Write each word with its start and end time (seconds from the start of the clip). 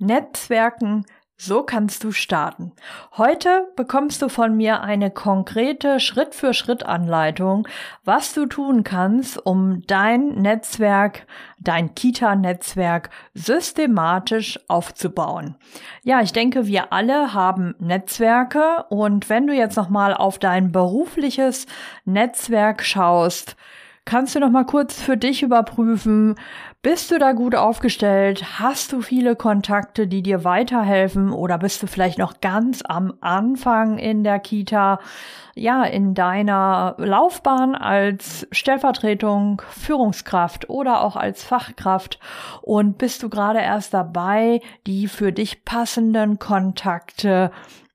Netzwerken 0.00 1.04
so 1.40 1.62
kannst 1.62 2.04
du 2.04 2.12
starten. 2.12 2.72
Heute 3.16 3.66
bekommst 3.74 4.20
du 4.20 4.28
von 4.28 4.58
mir 4.58 4.82
eine 4.82 5.10
konkrete 5.10 5.98
Schritt-für-Schritt-Anleitung, 5.98 7.66
was 8.04 8.34
du 8.34 8.44
tun 8.44 8.84
kannst, 8.84 9.38
um 9.46 9.80
dein 9.86 10.34
Netzwerk, 10.34 11.26
dein 11.58 11.94
Kita-Netzwerk 11.94 13.08
systematisch 13.32 14.60
aufzubauen. 14.68 15.56
Ja, 16.02 16.20
ich 16.20 16.34
denke, 16.34 16.66
wir 16.66 16.92
alle 16.92 17.32
haben 17.32 17.74
Netzwerke 17.78 18.84
und 18.90 19.30
wenn 19.30 19.46
du 19.46 19.54
jetzt 19.54 19.78
nochmal 19.78 20.12
auf 20.12 20.38
dein 20.38 20.72
berufliches 20.72 21.64
Netzwerk 22.04 22.84
schaust, 22.84 23.56
kannst 24.04 24.34
du 24.34 24.40
noch 24.40 24.50
mal 24.50 24.66
kurz 24.66 25.00
für 25.00 25.16
dich 25.16 25.42
überprüfen, 25.42 26.34
bist 26.82 27.10
du 27.10 27.18
da 27.18 27.32
gut 27.32 27.54
aufgestellt? 27.54 28.58
Hast 28.58 28.92
du 28.92 29.02
viele 29.02 29.36
Kontakte, 29.36 30.06
die 30.06 30.22
dir 30.22 30.44
weiterhelfen? 30.44 31.30
Oder 31.30 31.58
bist 31.58 31.82
du 31.82 31.86
vielleicht 31.86 32.16
noch 32.18 32.40
ganz 32.40 32.82
am 32.82 33.12
Anfang 33.20 33.98
in 33.98 34.24
der 34.24 34.38
Kita? 34.38 34.98
Ja, 35.54 35.84
in 35.84 36.14
deiner 36.14 36.94
Laufbahn 36.96 37.74
als 37.74 38.48
Stellvertretung, 38.50 39.60
Führungskraft 39.68 40.70
oder 40.70 41.02
auch 41.02 41.16
als 41.16 41.44
Fachkraft 41.44 42.18
und 42.62 42.96
bist 42.96 43.22
du 43.22 43.28
gerade 43.28 43.58
erst 43.58 43.92
dabei, 43.92 44.62
die 44.86 45.06
für 45.06 45.32
dich 45.32 45.66
passenden 45.66 46.38
Kontakte 46.38 47.50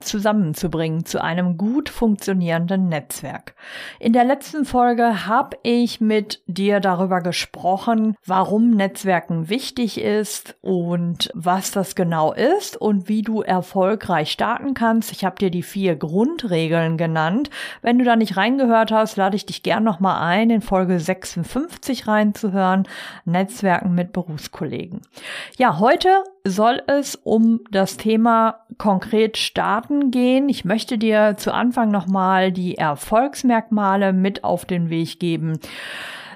zusammenzubringen 0.05 1.05
zu 1.05 1.21
einem 1.21 1.57
gut 1.57 1.89
funktionierenden 1.89 2.87
Netzwerk. 2.87 3.55
In 3.99 4.13
der 4.13 4.23
letzten 4.23 4.65
Folge 4.65 5.25
habe 5.25 5.57
ich 5.63 5.99
mit 5.99 6.41
dir 6.47 6.79
darüber 6.79 7.21
gesprochen, 7.21 8.15
warum 8.25 8.71
Netzwerken 8.71 9.49
wichtig 9.49 9.99
ist 9.99 10.55
und 10.61 11.29
was 11.33 11.71
das 11.71 11.95
genau 11.95 12.33
ist 12.33 12.77
und 12.77 13.09
wie 13.09 13.21
du 13.21 13.41
erfolgreich 13.41 14.31
starten 14.31 14.73
kannst. 14.73 15.11
Ich 15.11 15.25
habe 15.25 15.37
dir 15.37 15.49
die 15.49 15.63
vier 15.63 15.95
Grundregeln 15.95 16.97
genannt. 16.97 17.49
Wenn 17.81 17.97
du 17.97 18.05
da 18.05 18.15
nicht 18.15 18.37
reingehört 18.37 18.91
hast, 18.91 19.17
lade 19.17 19.35
ich 19.35 19.45
dich 19.45 19.63
gern 19.63 19.83
nochmal 19.83 20.21
ein, 20.21 20.49
in 20.49 20.61
Folge 20.61 20.99
56 20.99 22.07
reinzuhören. 22.07 22.87
Netzwerken 23.25 23.93
mit 23.93 24.13
Berufskollegen. 24.13 25.01
Ja, 25.57 25.79
heute 25.79 26.23
soll 26.45 26.81
es 26.87 27.15
um 27.15 27.61
das 27.71 27.97
Thema 27.97 28.65
konkret 28.77 29.37
starten 29.37 30.11
gehen. 30.11 30.47
Ich 30.47 30.63
möchte 30.63 30.97
dir 30.97 31.35
zu 31.37 31.53
Anfang 31.53 31.89
nochmal 31.89 32.51
die 32.51 32.77
Erfolgsmerkmale 32.77 34.13
mit 34.13 34.43
auf 34.43 34.65
den 34.65 34.89
Weg 34.89 35.19
geben 35.19 35.59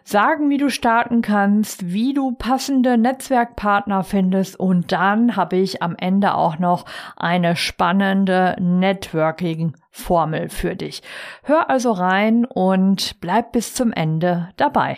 sagen, 0.09 0.49
wie 0.49 0.57
du 0.57 0.69
starten 0.69 1.21
kannst, 1.21 1.93
wie 1.93 2.13
du 2.13 2.31
passende 2.31 2.97
Netzwerkpartner 2.97 4.03
findest 4.03 4.59
und 4.59 4.91
dann 4.91 5.35
habe 5.35 5.57
ich 5.57 5.83
am 5.83 5.95
Ende 5.95 6.33
auch 6.33 6.57
noch 6.57 6.85
eine 7.15 7.55
spannende 7.55 8.55
Networking-Formel 8.59 10.49
für 10.49 10.75
dich. 10.75 11.03
Hör 11.43 11.69
also 11.69 11.91
rein 11.91 12.45
und 12.45 13.21
bleib 13.21 13.51
bis 13.51 13.75
zum 13.75 13.91
Ende 13.91 14.49
dabei. 14.57 14.97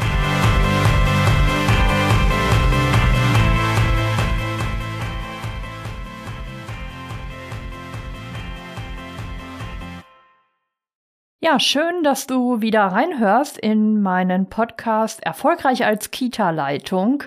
Ja, 11.43 11.59
schön, 11.59 12.03
dass 12.03 12.27
du 12.27 12.61
wieder 12.61 12.83
reinhörst 12.83 13.57
in 13.57 13.99
meinen 13.99 14.45
Podcast 14.45 15.23
Erfolgreich 15.23 15.83
als 15.83 16.11
Kita-Leitung. 16.11 17.23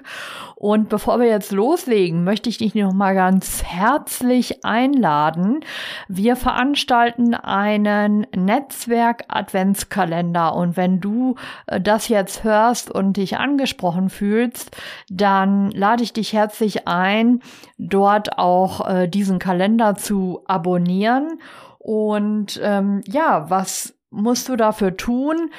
Und 0.54 0.88
bevor 0.88 1.18
wir 1.18 1.26
jetzt 1.26 1.50
loslegen, 1.50 2.22
möchte 2.22 2.48
ich 2.48 2.58
dich 2.58 2.76
noch 2.76 2.92
mal 2.92 3.16
ganz 3.16 3.64
herzlich 3.64 4.64
einladen. 4.64 5.64
Wir 6.06 6.36
veranstalten 6.36 7.34
einen 7.34 8.24
Netzwerk-Adventskalender. 8.32 10.54
Und 10.54 10.76
wenn 10.76 11.00
du 11.00 11.34
äh, 11.66 11.80
das 11.80 12.06
jetzt 12.06 12.44
hörst 12.44 12.92
und 12.92 13.16
dich 13.16 13.38
angesprochen 13.38 14.10
fühlst, 14.10 14.76
dann 15.10 15.72
lade 15.72 16.04
ich 16.04 16.12
dich 16.12 16.32
herzlich 16.32 16.86
ein, 16.86 17.42
dort 17.78 18.38
auch 18.38 18.88
äh, 18.88 19.08
diesen 19.08 19.40
Kalender 19.40 19.96
zu 19.96 20.44
abonnieren. 20.46 21.40
Und 21.80 22.60
ähm, 22.62 23.00
ja, 23.06 23.50
was 23.50 23.94
musst 24.14 24.48
du 24.48 24.56
dafür 24.56 24.96
tun? 24.96 25.50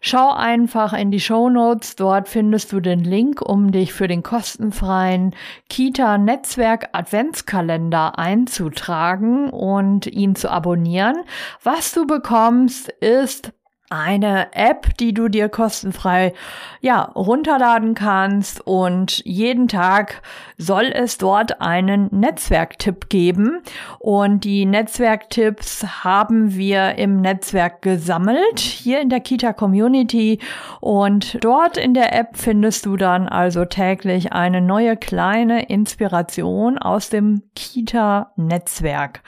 Schau 0.00 0.32
einfach 0.32 0.92
in 0.92 1.10
die 1.10 1.20
Show 1.20 1.48
Notes. 1.48 1.96
Dort 1.96 2.28
findest 2.28 2.72
du 2.72 2.80
den 2.80 3.00
Link, 3.00 3.40
um 3.40 3.72
dich 3.72 3.92
für 3.92 4.06
den 4.06 4.22
kostenfreien 4.22 5.34
Kita 5.68 6.18
Netzwerk 6.18 6.90
Adventskalender 6.92 8.18
einzutragen 8.18 9.50
und 9.50 10.06
ihn 10.06 10.34
zu 10.34 10.50
abonnieren. 10.50 11.16
Was 11.62 11.92
du 11.92 12.06
bekommst, 12.06 12.88
ist 13.00 13.52
eine 13.90 14.48
App, 14.54 14.96
die 14.96 15.12
du 15.12 15.28
dir 15.28 15.48
kostenfrei 15.48 16.32
ja 16.80 17.02
runterladen 17.02 17.94
kannst 17.94 18.60
und 18.66 19.24
jeden 19.24 19.68
Tag 19.68 20.22
soll 20.56 20.84
es 20.84 21.18
dort 21.18 21.60
einen 21.60 22.08
Netzwerktipp 22.10 23.08
geben 23.08 23.62
und 23.98 24.44
die 24.44 24.64
Netzwerktipps 24.64 26.04
haben 26.04 26.54
wir 26.54 26.96
im 26.96 27.20
Netzwerk 27.20 27.82
gesammelt 27.82 28.58
hier 28.58 29.00
in 29.00 29.10
der 29.10 29.20
Kita 29.20 29.52
Community 29.52 30.40
und 30.80 31.44
dort 31.44 31.76
in 31.76 31.94
der 31.94 32.18
App 32.18 32.36
findest 32.36 32.86
du 32.86 32.96
dann 32.96 33.28
also 33.28 33.64
täglich 33.64 34.32
eine 34.32 34.60
neue 34.60 34.96
kleine 34.96 35.66
Inspiration 35.66 36.78
aus 36.78 37.10
dem 37.10 37.42
Kita 37.54 38.32
Netzwerk. 38.36 39.22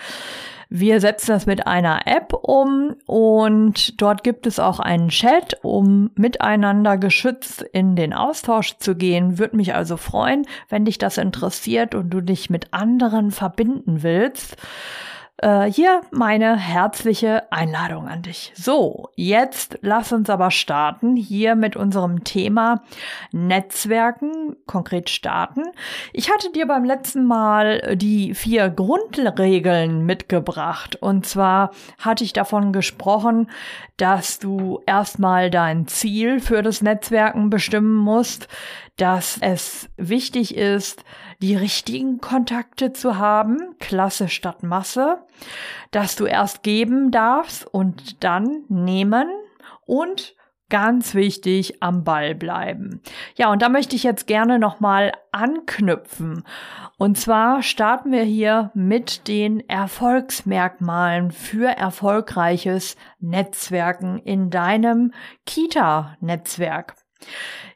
Wir 0.69 1.01
setzen 1.01 1.29
das 1.29 1.47
mit 1.47 1.67
einer 1.67 2.07
App 2.07 2.33
um 2.33 2.97
und 3.07 4.01
dort 4.01 4.25
gibt 4.25 4.47
es 4.47 4.59
auch 4.59 4.81
einen 4.81 5.11
Chat, 5.11 5.59
um 5.63 6.11
miteinander 6.17 6.99
geschützt 6.99 7.63
in 7.63 7.95
den 7.95 8.13
Austausch 8.13 8.77
zu 8.79 8.97
gehen. 8.97 9.39
Würde 9.39 9.57
mich 9.57 9.75
also 9.75 9.97
freuen, 9.97 10.45
wenn 10.69 10.85
dich 10.85 10.99
das 10.99 11.19
interessiert 11.19 11.95
und 11.95 12.11
du 12.11 12.21
dich 12.21 12.51
mit 12.51 12.75
anderen 12.75 13.31
verbinden 13.31 14.03
willst. 14.03 14.57
Äh, 15.39 15.71
hier 15.71 16.01
meine 16.11 16.57
herzliche 16.57 17.53
Einladung 17.53 18.09
an 18.09 18.23
dich. 18.23 18.53
So, 18.55 19.11
jetzt 19.17 19.79
lass 19.83 20.11
uns 20.13 20.31
aber 20.31 20.51
starten 20.51 21.15
hier 21.15 21.57
mit 21.57 21.77
unserem 21.77 22.25
Thema 22.25 22.83
Netzwerken, 23.33 24.57
konkret 24.67 25.11
starten. 25.11 25.63
Ich 26.15 26.31
hatte 26.31 26.51
dir 26.53 26.67
beim 26.67 26.85
letzten 26.85 27.27
Mal 27.27 27.97
die 27.97 28.33
vier 28.35 28.71
Grundregeln 28.71 30.07
mitgebracht. 30.07 30.97
Und 30.97 31.27
zwar 31.27 31.73
hatte 31.99 32.25
ich 32.25 32.33
davon 32.33 32.73
gesprochen, 32.73 33.51
dass 33.99 34.39
du 34.39 34.81
erstmal 34.87 35.51
dein 35.51 35.87
Ziel 35.87 36.41
für 36.41 36.63
das 36.63 36.81
Netzwerken 36.81 37.51
bestimmen 37.51 37.95
musst, 37.95 38.49
dass 38.97 39.37
es 39.43 39.91
wichtig 39.99 40.57
ist, 40.57 41.05
die 41.41 41.57
richtigen 41.57 42.21
Kontakte 42.21 42.93
zu 42.93 43.19
haben, 43.19 43.77
Klasse 43.79 44.29
statt 44.29 44.63
Masse, 44.63 45.19
dass 45.91 46.17
du 46.17 46.27
erst 46.27 46.63
geben 46.63 47.11
darfst 47.11 47.67
und 47.67 48.23
dann 48.25 48.65
nehmen 48.69 49.29
und 49.85 50.37
ganz 50.69 51.15
wichtig 51.15 51.83
am 51.83 52.03
Ball 52.03 52.35
bleiben. 52.35 53.01
Ja, 53.37 53.51
und 53.53 53.63
da 53.63 53.69
möchte 53.69 53.95
ich 53.95 54.03
jetzt 54.03 54.27
gerne 54.27 54.59
nochmal 54.59 55.13
anknüpfen. 55.31 56.43
Und 56.99 57.19
zwar 57.19 57.63
starten 57.63 58.11
wir 58.11 58.23
hier 58.23 58.71
mit 58.75 59.29
den 59.29 59.69
Erfolgsmerkmalen 59.69 61.31
für 61.31 61.69
erfolgreiches 61.69 62.97
Netzwerken 63.21 64.19
in 64.19 64.51
deinem 64.51 65.13
Kita-Netzwerk. 65.45 66.95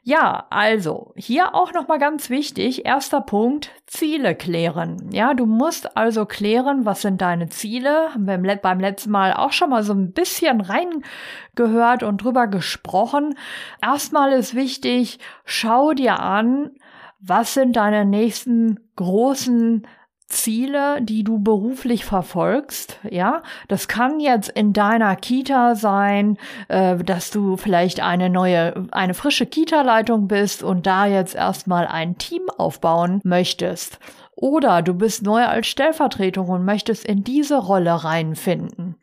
Ja, 0.03 0.47
also 0.49 1.13
hier 1.15 1.53
auch 1.53 1.73
noch 1.73 1.87
mal 1.87 1.99
ganz 1.99 2.31
wichtig, 2.31 2.85
erster 2.85 3.21
Punkt, 3.21 3.69
Ziele 3.85 4.33
klären. 4.33 5.09
Ja, 5.11 5.35
du 5.35 5.45
musst 5.45 5.95
also 5.95 6.25
klären, 6.25 6.85
was 6.85 7.01
sind 7.01 7.21
deine 7.21 7.49
Ziele? 7.49 8.09
Haben 8.13 8.25
wir 8.25 8.55
beim 8.55 8.79
letzten 8.79 9.11
Mal 9.11 9.33
auch 9.33 9.51
schon 9.51 9.69
mal 9.69 9.83
so 9.83 9.93
ein 9.93 10.11
bisschen 10.11 10.61
reingehört 10.61 12.01
und 12.01 12.23
drüber 12.23 12.47
gesprochen. 12.47 13.35
Erstmal 13.79 14.31
ist 14.31 14.55
wichtig, 14.55 15.19
schau 15.45 15.93
dir 15.93 16.19
an, 16.19 16.71
was 17.19 17.53
sind 17.53 17.75
deine 17.75 18.03
nächsten 18.03 18.79
großen 18.95 19.85
Ziele, 20.31 21.01
die 21.01 21.23
du 21.23 21.39
beruflich 21.39 22.05
verfolgst. 22.05 22.99
Ja, 23.09 23.43
das 23.67 23.87
kann 23.87 24.19
jetzt 24.19 24.49
in 24.49 24.73
deiner 24.73 25.15
Kita 25.15 25.75
sein, 25.75 26.37
äh, 26.67 26.97
dass 26.97 27.31
du 27.31 27.57
vielleicht 27.57 28.01
eine 28.01 28.29
neue, 28.29 28.87
eine 28.91 29.13
frische 29.13 29.45
Kita-Leitung 29.45 30.27
bist 30.27 30.63
und 30.63 30.87
da 30.87 31.05
jetzt 31.05 31.35
erstmal 31.35 31.87
ein 31.87 32.17
Team 32.17 32.43
aufbauen 32.57 33.21
möchtest. 33.23 33.99
Oder 34.35 34.81
du 34.81 34.93
bist 34.93 35.23
neu 35.23 35.45
als 35.45 35.67
Stellvertretung 35.67 36.47
und 36.49 36.65
möchtest 36.65 37.05
in 37.05 37.23
diese 37.23 37.57
Rolle 37.57 38.03
reinfinden. 38.03 38.95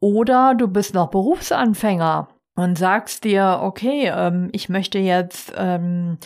Oder 0.00 0.54
du 0.54 0.66
bist 0.66 0.94
noch 0.94 1.10
Berufsanfänger 1.10 2.28
und 2.56 2.78
sagst 2.78 3.24
dir, 3.24 3.60
okay, 3.62 4.12
ähm, 4.14 4.48
ich 4.52 4.68
möchte 4.68 4.98
jetzt 4.98 5.52
ähm, 5.56 6.18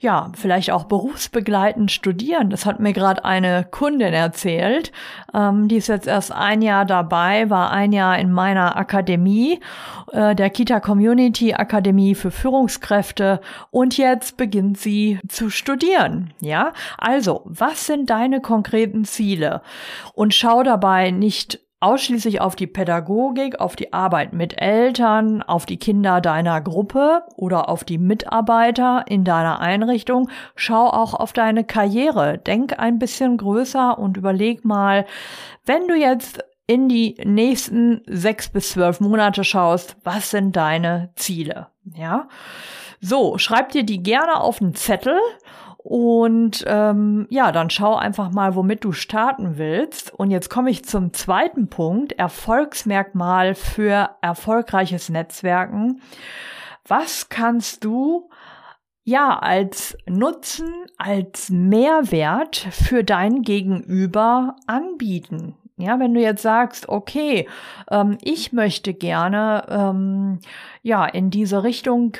ja 0.00 0.30
vielleicht 0.34 0.72
auch 0.72 0.84
berufsbegleitend 0.84 1.92
studieren. 1.92 2.50
Das 2.50 2.66
hat 2.66 2.80
mir 2.80 2.92
gerade 2.92 3.24
eine 3.24 3.64
Kundin 3.70 4.12
erzählt. 4.12 4.90
Ähm, 5.32 5.68
die 5.68 5.76
ist 5.76 5.86
jetzt 5.86 6.08
erst 6.08 6.32
ein 6.32 6.62
Jahr 6.62 6.84
dabei, 6.84 7.48
war 7.48 7.70
ein 7.70 7.92
Jahr 7.92 8.18
in 8.18 8.32
meiner 8.32 8.76
Akademie, 8.76 9.60
äh, 10.10 10.34
der 10.34 10.50
Kita 10.50 10.80
Community 10.80 11.54
Akademie 11.54 12.16
für 12.16 12.32
Führungskräfte 12.32 13.40
und 13.70 13.96
jetzt 13.96 14.36
beginnt 14.36 14.78
sie 14.78 15.20
zu 15.28 15.48
studieren. 15.48 16.34
Ja, 16.40 16.72
also 16.96 17.42
was 17.44 17.86
sind 17.86 18.10
deine 18.10 18.40
konkreten 18.40 19.04
Ziele? 19.04 19.62
Und 20.14 20.34
schau 20.34 20.64
dabei 20.64 21.12
nicht 21.12 21.60
ausschließlich 21.80 22.40
auf 22.40 22.56
die 22.56 22.66
Pädagogik, 22.66 23.60
auf 23.60 23.76
die 23.76 23.92
Arbeit 23.92 24.32
mit 24.32 24.60
Eltern, 24.60 25.42
auf 25.42 25.64
die 25.64 25.78
Kinder 25.78 26.20
deiner 26.20 26.60
Gruppe 26.60 27.22
oder 27.36 27.68
auf 27.68 27.84
die 27.84 27.98
Mitarbeiter 27.98 29.04
in 29.08 29.24
deiner 29.24 29.60
Einrichtung. 29.60 30.28
Schau 30.56 30.88
auch 30.88 31.14
auf 31.14 31.32
deine 31.32 31.64
Karriere. 31.64 32.38
Denk 32.38 32.78
ein 32.78 32.98
bisschen 32.98 33.36
größer 33.36 33.98
und 33.98 34.16
überleg 34.16 34.64
mal, 34.64 35.06
wenn 35.64 35.86
du 35.86 35.94
jetzt 35.94 36.42
in 36.66 36.88
die 36.88 37.16
nächsten 37.24 38.02
sechs 38.06 38.48
bis 38.48 38.70
zwölf 38.70 39.00
Monate 39.00 39.42
schaust, 39.44 39.96
was 40.04 40.30
sind 40.30 40.56
deine 40.56 41.10
Ziele? 41.16 41.68
Ja. 41.94 42.28
So, 43.00 43.38
schreib 43.38 43.70
dir 43.70 43.84
die 43.84 44.02
gerne 44.02 44.40
auf 44.40 44.60
einen 44.60 44.74
Zettel 44.74 45.18
und 45.78 46.64
ähm, 46.66 47.26
ja, 47.30 47.52
dann 47.52 47.70
schau 47.70 47.94
einfach 47.94 48.30
mal, 48.30 48.56
womit 48.56 48.84
du 48.84 48.92
starten 48.92 49.58
willst. 49.58 50.12
Und 50.12 50.30
jetzt 50.30 50.50
komme 50.50 50.70
ich 50.70 50.84
zum 50.84 51.12
zweiten 51.12 51.68
Punkt, 51.68 52.12
Erfolgsmerkmal 52.12 53.54
für 53.54 54.10
erfolgreiches 54.20 55.08
Netzwerken. 55.08 56.02
Was 56.86 57.28
kannst 57.28 57.84
du 57.84 58.28
ja 59.04 59.38
als 59.38 59.96
Nutzen, 60.06 60.68
als 60.98 61.48
Mehrwert 61.48 62.56
für 62.56 63.04
dein 63.04 63.42
Gegenüber 63.42 64.56
anbieten? 64.66 65.56
Ja, 65.76 66.00
wenn 66.00 66.12
du 66.12 66.20
jetzt 66.20 66.42
sagst, 66.42 66.88
okay, 66.88 67.48
ähm, 67.88 68.18
ich 68.22 68.52
möchte 68.52 68.94
gerne 68.94 69.64
ähm, 69.68 70.40
ja 70.82 71.06
in 71.06 71.30
diese 71.30 71.62
Richtung 71.62 72.16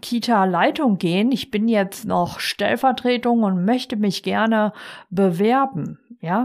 Kita-Leitung 0.00 0.98
gehen. 0.98 1.32
Ich 1.32 1.50
bin 1.50 1.68
jetzt 1.68 2.04
noch 2.04 2.40
Stellvertretung 2.40 3.42
und 3.42 3.64
möchte 3.64 3.96
mich 3.96 4.22
gerne 4.22 4.72
bewerben. 5.10 5.98
Ja, 6.20 6.44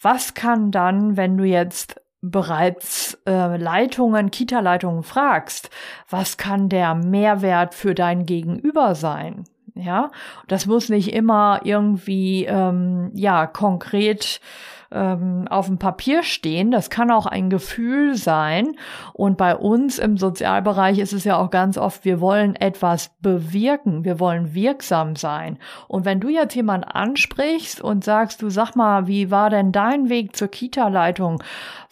was 0.00 0.34
kann 0.34 0.70
dann, 0.70 1.16
wenn 1.16 1.36
du 1.36 1.44
jetzt 1.44 2.00
bereits 2.20 3.18
äh, 3.26 3.56
Leitungen, 3.56 4.30
Kita-Leitungen 4.30 5.02
fragst, 5.02 5.70
was 6.08 6.36
kann 6.36 6.68
der 6.68 6.94
Mehrwert 6.94 7.74
für 7.74 7.94
dein 7.94 8.26
Gegenüber 8.26 8.94
sein? 8.94 9.44
Ja, 9.74 10.10
das 10.48 10.66
muss 10.66 10.88
nicht 10.88 11.12
immer 11.12 11.60
irgendwie 11.62 12.44
ähm, 12.46 13.12
ja 13.14 13.46
konkret 13.46 14.40
ähm, 14.90 15.46
auf 15.48 15.66
dem 15.66 15.78
Papier 15.78 16.22
stehen. 16.22 16.70
Das 16.70 16.90
kann 16.90 17.10
auch 17.10 17.26
ein 17.26 17.50
Gefühl 17.50 18.16
sein. 18.16 18.76
Und 19.12 19.36
bei 19.36 19.54
uns 19.54 19.98
im 19.98 20.16
Sozialbereich 20.16 20.98
ist 20.98 21.12
es 21.12 21.24
ja 21.24 21.36
auch 21.36 21.50
ganz 21.50 21.76
oft, 21.76 22.04
wir 22.04 22.20
wollen 22.20 22.56
etwas 22.56 23.10
bewirken, 23.20 24.04
wir 24.04 24.18
wollen 24.20 24.54
wirksam 24.54 25.16
sein. 25.16 25.58
Und 25.88 26.04
wenn 26.04 26.20
du 26.20 26.28
jetzt 26.28 26.54
jemand 26.54 26.94
ansprichst 26.94 27.80
und 27.80 28.04
sagst, 28.04 28.42
du 28.42 28.50
sag 28.50 28.74
mal, 28.74 29.06
wie 29.06 29.30
war 29.30 29.50
denn 29.50 29.72
dein 29.72 30.08
Weg 30.08 30.36
zur 30.36 30.48
Kita-Leitung? 30.48 31.42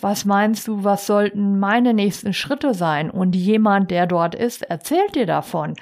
Was 0.01 0.25
meinst 0.25 0.69
du, 0.69 0.85
was 0.85 1.07
sollten 1.07 1.59
meine 1.59 1.95
nächsten 1.95 2.33
Schritte 2.33 2.75
sein? 2.75 3.11
Und 3.11 3.35
jemand, 3.35 3.91
der 3.91 4.07
dort 4.07 4.35
ist, 4.35 4.63
erzählt 4.63 5.15
dir 5.15 5.27
davon 5.27 5.75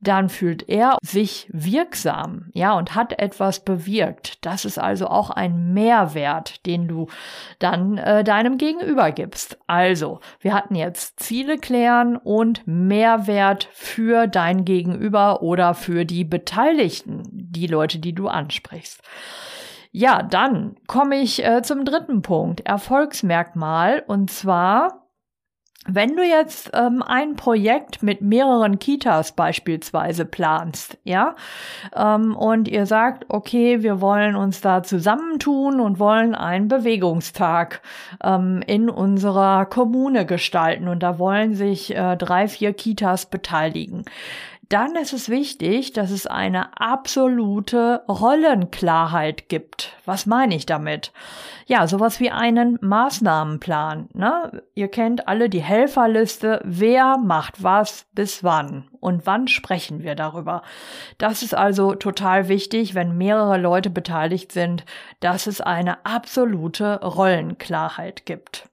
dann 0.00 0.28
fühlt 0.28 0.68
er 0.68 0.98
sich 1.02 1.48
wirksam, 1.50 2.50
ja, 2.52 2.74
und 2.74 2.94
hat 2.94 3.18
etwas 3.18 3.60
bewirkt. 3.60 4.44
Das 4.44 4.64
ist 4.64 4.78
also 4.78 5.06
auch 5.08 5.30
ein 5.30 5.72
Mehrwert, 5.72 6.66
den 6.66 6.86
du 6.86 7.06
dann 7.58 7.96
äh, 7.98 8.22
deinem 8.22 8.58
Gegenüber 8.58 9.10
gibst. 9.10 9.58
Also, 9.66 10.20
wir 10.40 10.52
hatten 10.52 10.74
jetzt 10.74 11.20
Ziele 11.20 11.58
klären 11.58 12.16
und 12.16 12.66
Mehrwert 12.66 13.68
für 13.72 14.26
dein 14.26 14.64
Gegenüber 14.64 15.42
oder 15.42 15.74
für 15.74 16.04
die 16.04 16.24
Beteiligten, 16.24 17.22
die 17.30 17.66
Leute, 17.66 17.98
die 17.98 18.14
du 18.14 18.28
ansprichst. 18.28 19.02
Ja, 19.92 20.22
dann 20.22 20.76
komme 20.86 21.16
ich 21.16 21.42
äh, 21.42 21.62
zum 21.62 21.86
dritten 21.86 22.20
Punkt, 22.20 22.60
Erfolgsmerkmal, 22.60 24.04
und 24.06 24.30
zwar 24.30 25.05
wenn 25.88 26.16
du 26.16 26.22
jetzt 26.22 26.70
ähm, 26.74 27.02
ein 27.02 27.36
Projekt 27.36 28.02
mit 28.02 28.20
mehreren 28.20 28.78
Kitas 28.78 29.32
beispielsweise 29.32 30.24
planst, 30.24 30.98
ja, 31.04 31.36
ähm, 31.94 32.36
und 32.36 32.68
ihr 32.68 32.86
sagt, 32.86 33.26
okay, 33.28 33.82
wir 33.82 34.00
wollen 34.00 34.36
uns 34.36 34.60
da 34.60 34.82
zusammentun 34.82 35.80
und 35.80 35.98
wollen 35.98 36.34
einen 36.34 36.68
Bewegungstag 36.68 37.80
ähm, 38.22 38.62
in 38.66 38.90
unserer 38.90 39.66
Kommune 39.66 40.26
gestalten 40.26 40.88
und 40.88 41.02
da 41.02 41.18
wollen 41.18 41.54
sich 41.54 41.94
äh, 41.94 42.16
drei, 42.16 42.48
vier 42.48 42.72
Kitas 42.72 43.26
beteiligen, 43.26 44.04
dann 44.68 44.96
ist 44.96 45.12
es 45.12 45.28
wichtig, 45.28 45.92
dass 45.92 46.10
es 46.10 46.26
eine 46.26 46.80
absolute 46.80 48.02
Rollenklarheit 48.08 49.48
gibt. 49.48 49.96
Was 50.04 50.26
meine 50.26 50.56
ich 50.56 50.66
damit? 50.66 51.12
Ja, 51.66 51.86
sowas 51.86 52.18
wie 52.18 52.30
einen 52.30 52.78
Maßnahmenplan. 52.80 54.08
Ne? 54.12 54.62
Ihr 54.74 54.88
kennt 54.88 55.28
alle 55.28 55.48
die 55.48 55.62
Helferliste. 55.62 56.60
Wer 56.64 57.16
macht 57.18 57.62
was 57.62 58.06
bis 58.12 58.42
wann? 58.42 58.88
Und 58.98 59.26
wann 59.26 59.46
sprechen 59.46 60.02
wir 60.02 60.14
darüber? 60.16 60.62
Das 61.18 61.42
ist 61.42 61.54
also 61.54 61.94
total 61.94 62.48
wichtig, 62.48 62.94
wenn 62.94 63.16
mehrere 63.16 63.58
Leute 63.58 63.90
beteiligt 63.90 64.50
sind, 64.50 64.84
dass 65.20 65.46
es 65.46 65.60
eine 65.60 66.04
absolute 66.04 67.00
Rollenklarheit 67.02 68.26
gibt. 68.26 68.68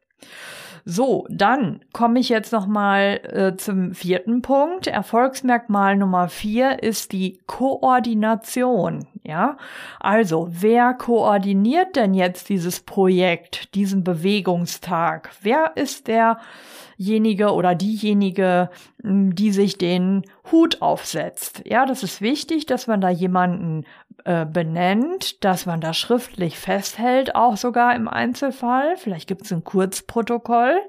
So, 0.85 1.25
dann 1.30 1.80
komme 1.94 2.19
ich 2.19 2.27
jetzt 2.27 2.51
noch 2.51 2.68
mal 2.68 3.21
äh, 3.24 3.56
zum 3.56 3.94
vierten 3.94 4.41
Punkt. 4.41 4.88
Erfolgsmerkmal 4.88 5.95
Nummer 5.95 6.27
vier 6.27 6.83
ist 6.83 7.13
die 7.13 7.39
Koordination. 7.47 9.07
Ja, 9.24 9.56
also 10.01 10.50
wer 10.51 10.93
koordiniert 10.93 11.96
denn 11.96 12.13
jetzt 12.13 12.50
dieses 12.50 12.81
Projekt, 12.81 13.74
diesen 13.75 14.03
Bewegungstag? 14.03 15.29
Wer 15.41 15.72
ist 15.75 16.10
derjenige 16.10 17.53
oder 17.53 17.75
diejenige, 17.75 18.69
die 19.01 19.51
sich 19.51 19.77
den 19.77 20.24
Hut 20.51 20.81
aufsetzt? 20.81 21.62
Ja, 21.65 21.86
das 21.86 22.03
ist 22.03 22.22
wichtig, 22.22 22.65
dass 22.65 22.88
man 22.88 23.00
da 23.00 23.10
jemanden 23.10 23.86
äh, 24.25 24.46
benennt, 24.46 25.43
dass 25.43 25.65
man 25.65 25.82
das 25.82 25.98
schriftlich 25.98 26.58
festhält, 26.58 27.36
auch 27.36 27.58
sogar 27.58 27.96
im 27.96 28.08
Einzelfall. 28.08 28.98
Vielleicht 28.98 29.27
gibt 29.27 29.43
es 29.46 29.53
ein 29.53 29.63
Kurzprotokoll. 29.63 30.79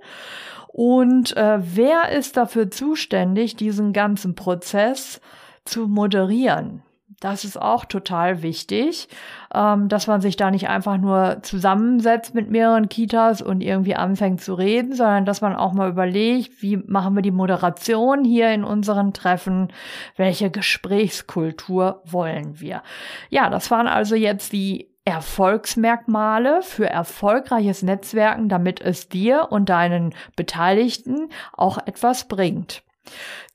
Und 0.69 1.37
äh, 1.37 1.59
wer 1.61 2.11
ist 2.11 2.37
dafür 2.37 2.71
zuständig, 2.71 3.57
diesen 3.57 3.93
ganzen 3.93 4.35
Prozess 4.35 5.21
zu 5.65 5.87
moderieren? 5.87 6.83
Das 7.25 7.45
ist 7.45 7.57
auch 7.57 7.87
total 7.87 8.43
wichtig, 8.43 9.09
ähm, 9.55 9.89
dass 9.89 10.09
man 10.09 10.21
sich 10.21 10.37
da 10.37 10.51
nicht 10.51 10.69
einfach 10.69 10.99
nur 10.99 11.39
zusammensetzt 11.41 12.35
mit 12.35 12.51
mehreren 12.51 12.91
Kitas 12.91 13.41
und 13.41 13.63
irgendwie 13.63 13.95
anfängt 13.95 14.43
zu 14.43 14.53
reden, 14.53 14.93
sondern 14.93 15.25
dass 15.25 15.41
man 15.41 15.57
auch 15.57 15.73
mal 15.73 15.89
überlegt, 15.89 16.61
wie 16.61 16.77
machen 16.77 17.15
wir 17.15 17.23
die 17.23 17.31
Moderation 17.31 18.25
hier 18.27 18.53
in 18.53 18.63
unseren 18.63 19.15
Treffen, 19.15 19.73
welche 20.17 20.51
Gesprächskultur 20.51 22.03
wollen 22.05 22.61
wir. 22.61 22.83
Ja, 23.31 23.49
das 23.49 23.71
waren 23.71 23.89
also 23.89 24.17
jetzt 24.17 24.53
die 24.53 24.91
Erfolgsmerkmale 25.07 26.61
für 26.61 26.91
erfolgreiches 26.91 27.83
Netzwerken, 27.83 28.51
damit 28.51 28.83
es 28.83 29.09
dir 29.09 29.49
und 29.49 29.71
deinen 29.71 30.15
Beteiligten 30.37 31.31
auch 31.55 31.79
etwas 31.87 32.29
bringt. 32.29 32.84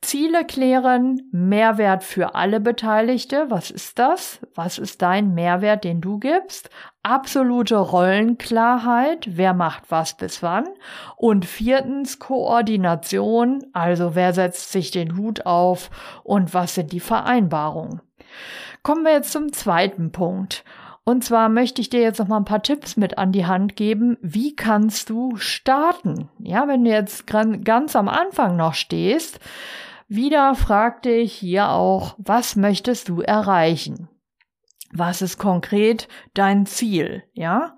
Ziele 0.02 0.46
klären, 0.46 1.22
Mehrwert 1.32 2.04
für 2.04 2.36
alle 2.36 2.60
Beteiligte. 2.60 3.46
Was 3.50 3.70
ist 3.70 4.00
das? 4.00 4.40
Was 4.56 4.78
ist 4.78 5.02
dein 5.02 5.34
Mehrwert, 5.34 5.84
den 5.84 6.02
du 6.02 6.20
gibst? 6.20 6.70
Absolute 7.04 7.78
Rollenklarheit. 7.78 9.28
Wer 9.30 9.54
macht 9.54 9.84
was 9.90 10.16
bis 10.16 10.42
wann? 10.42 10.66
Und 11.18 11.46
viertens 11.46 12.20
Koordination. 12.20 13.66
Also 13.74 14.16
wer 14.16 14.34
setzt 14.34 14.72
sich 14.72 14.92
den 14.92 15.18
Hut 15.18 15.46
auf 15.46 15.90
und 16.24 16.54
was 16.54 16.76
sind 16.76 16.92
die 16.92 17.00
Vereinbarungen? 17.00 18.02
Kommen 18.84 19.04
wir 19.04 19.12
jetzt 19.12 19.32
zum 19.32 19.52
zweiten 19.52 20.12
Punkt. 20.12 20.64
Und 21.04 21.24
zwar 21.24 21.50
möchte 21.50 21.82
ich 21.82 21.90
dir 21.90 22.02
jetzt 22.02 22.20
noch 22.20 22.28
mal 22.28 22.38
ein 22.38 22.46
paar 22.46 22.62
Tipps 22.62 22.96
mit 22.98 23.18
an 23.18 23.32
die 23.32 23.46
Hand 23.46 23.76
geben. 23.76 24.18
Wie 24.22 24.56
kannst 24.56 25.10
du 25.10 25.36
starten? 25.38 26.30
Ja, 26.40 26.68
wenn 26.68 26.84
du 26.84 26.92
jetzt 26.92 27.26
ganz 27.26 27.96
am 27.96 28.08
Anfang 28.08 28.56
noch 28.56 28.76
stehst, 28.76 29.40
wieder 30.08 30.56
frag 30.56 31.02
dich 31.04 31.34
hier 31.34 31.70
auch, 31.70 32.16
was 32.18 32.56
möchtest 32.56 33.10
du 33.10 33.22
erreichen? 33.22 34.10
Was 34.92 35.22
ist 35.22 35.38
konkret 35.38 36.08
dein 36.34 36.66
Ziel, 36.66 37.24
ja? 37.34 37.76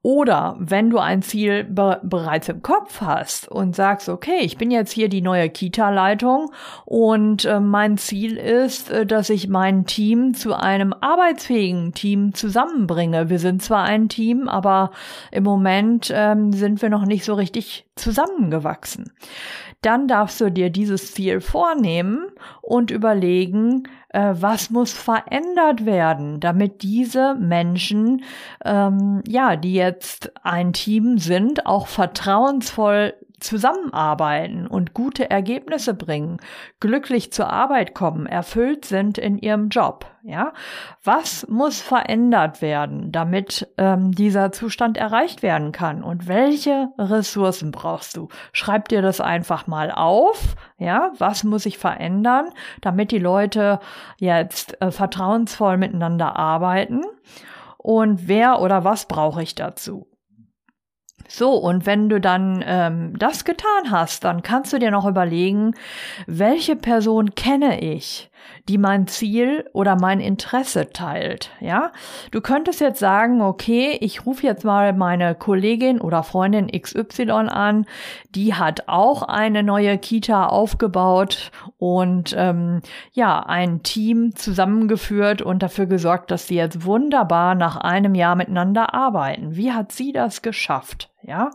Oder 0.00 0.56
wenn 0.58 0.88
du 0.88 0.98
ein 0.98 1.20
Ziel 1.20 1.64
be 1.64 2.00
bereits 2.02 2.48
im 2.48 2.62
Kopf 2.62 3.02
hast 3.02 3.48
und 3.48 3.76
sagst, 3.76 4.08
okay, 4.08 4.38
ich 4.40 4.56
bin 4.56 4.70
jetzt 4.70 4.92
hier 4.92 5.10
die 5.10 5.20
neue 5.20 5.50
Kita-Leitung 5.50 6.50
und 6.86 7.44
äh, 7.44 7.60
mein 7.60 7.98
Ziel 7.98 8.38
ist, 8.38 8.90
äh, 8.90 9.04
dass 9.04 9.28
ich 9.28 9.48
mein 9.48 9.84
Team 9.84 10.32
zu 10.32 10.54
einem 10.54 10.94
arbeitsfähigen 10.98 11.92
Team 11.92 12.32
zusammenbringe. 12.32 13.28
Wir 13.28 13.38
sind 13.38 13.62
zwar 13.62 13.84
ein 13.84 14.08
Team, 14.08 14.48
aber 14.48 14.92
im 15.32 15.44
Moment 15.44 16.10
ähm, 16.14 16.52
sind 16.52 16.80
wir 16.80 16.88
noch 16.88 17.04
nicht 17.04 17.24
so 17.24 17.34
richtig 17.34 17.86
zusammengewachsen. 17.96 19.12
Dann 19.82 20.08
darfst 20.08 20.40
du 20.40 20.50
dir 20.50 20.70
dieses 20.70 21.12
Ziel 21.12 21.40
vornehmen 21.40 22.28
und 22.62 22.90
überlegen, 22.90 23.84
äh, 24.16 24.34
was 24.40 24.70
muss 24.70 24.94
verändert 24.94 25.84
werden, 25.84 26.40
damit 26.40 26.82
diese 26.82 27.34
Menschen, 27.34 28.24
ähm, 28.64 29.22
ja, 29.28 29.56
die 29.56 29.74
jetzt 29.74 30.32
ein 30.42 30.72
Team 30.72 31.18
sind, 31.18 31.66
auch 31.66 31.86
vertrauensvoll 31.86 33.12
zusammenarbeiten 33.40 34.66
und 34.66 34.94
gute 34.94 35.28
Ergebnisse 35.28 35.92
bringen, 35.92 36.38
glücklich 36.80 37.30
zur 37.30 37.52
Arbeit 37.52 37.92
kommen, 37.92 38.24
erfüllt 38.24 38.86
sind 38.86 39.18
in 39.18 39.36
ihrem 39.36 39.68
Job. 39.68 40.06
Ja, 40.28 40.54
was 41.04 41.46
muss 41.46 41.80
verändert 41.80 42.60
werden, 42.60 43.12
damit 43.12 43.68
ähm, 43.78 44.10
dieser 44.10 44.50
Zustand 44.50 44.96
erreicht 44.96 45.44
werden 45.44 45.70
kann? 45.70 46.02
Und 46.02 46.26
welche 46.26 46.88
Ressourcen 46.98 47.70
brauchst 47.70 48.16
du? 48.16 48.26
Schreib 48.50 48.88
dir 48.88 49.02
das 49.02 49.20
einfach 49.20 49.68
mal 49.68 49.92
auf. 49.92 50.56
Ja, 50.78 51.12
was 51.16 51.44
muss 51.44 51.64
ich 51.64 51.78
verändern, 51.78 52.48
damit 52.80 53.12
die 53.12 53.20
Leute 53.20 53.78
jetzt 54.18 54.82
äh, 54.82 54.90
vertrauensvoll 54.90 55.76
miteinander 55.76 56.34
arbeiten? 56.34 57.02
Und 57.78 58.26
wer 58.26 58.60
oder 58.60 58.82
was 58.82 59.06
brauche 59.06 59.44
ich 59.44 59.54
dazu? 59.54 60.08
So, 61.28 61.52
und 61.54 61.86
wenn 61.86 62.08
du 62.08 62.20
dann 62.20 62.64
ähm, 62.66 63.16
das 63.16 63.44
getan 63.44 63.90
hast, 63.90 64.24
dann 64.24 64.42
kannst 64.42 64.72
du 64.72 64.78
dir 64.78 64.90
noch 64.90 65.06
überlegen, 65.06 65.74
welche 66.26 66.74
Person 66.76 67.34
kenne 67.34 67.80
ich, 67.80 68.30
die 68.68 68.78
mein 68.78 69.06
Ziel 69.06 69.68
oder 69.72 69.96
mein 69.96 70.20
Interesse 70.20 70.90
teilt. 70.90 71.50
Ja, 71.60 71.92
du 72.32 72.40
könntest 72.40 72.80
jetzt 72.80 72.98
sagen, 72.98 73.40
okay, 73.40 73.96
ich 74.00 74.26
rufe 74.26 74.46
jetzt 74.46 74.64
mal 74.64 74.92
meine 74.92 75.34
Kollegin 75.34 76.00
oder 76.00 76.22
Freundin 76.22 76.68
XY 76.68 77.30
an, 77.48 77.86
die 78.30 78.54
hat 78.54 78.88
auch 78.88 79.22
eine 79.22 79.62
neue 79.62 79.98
Kita 79.98 80.46
aufgebaut 80.46 81.52
und 81.78 82.34
ähm, 82.36 82.80
ja, 83.12 83.40
ein 83.40 83.82
Team 83.82 84.34
zusammengeführt 84.34 85.42
und 85.42 85.62
dafür 85.62 85.86
gesorgt, 85.86 86.30
dass 86.30 86.48
sie 86.48 86.56
jetzt 86.56 86.84
wunderbar 86.84 87.54
nach 87.54 87.76
einem 87.76 88.14
Jahr 88.14 88.34
miteinander 88.34 88.94
arbeiten. 88.94 89.56
Wie 89.56 89.72
hat 89.72 89.92
sie 89.92 90.12
das 90.12 90.42
geschafft? 90.42 91.10
Ja, 91.22 91.50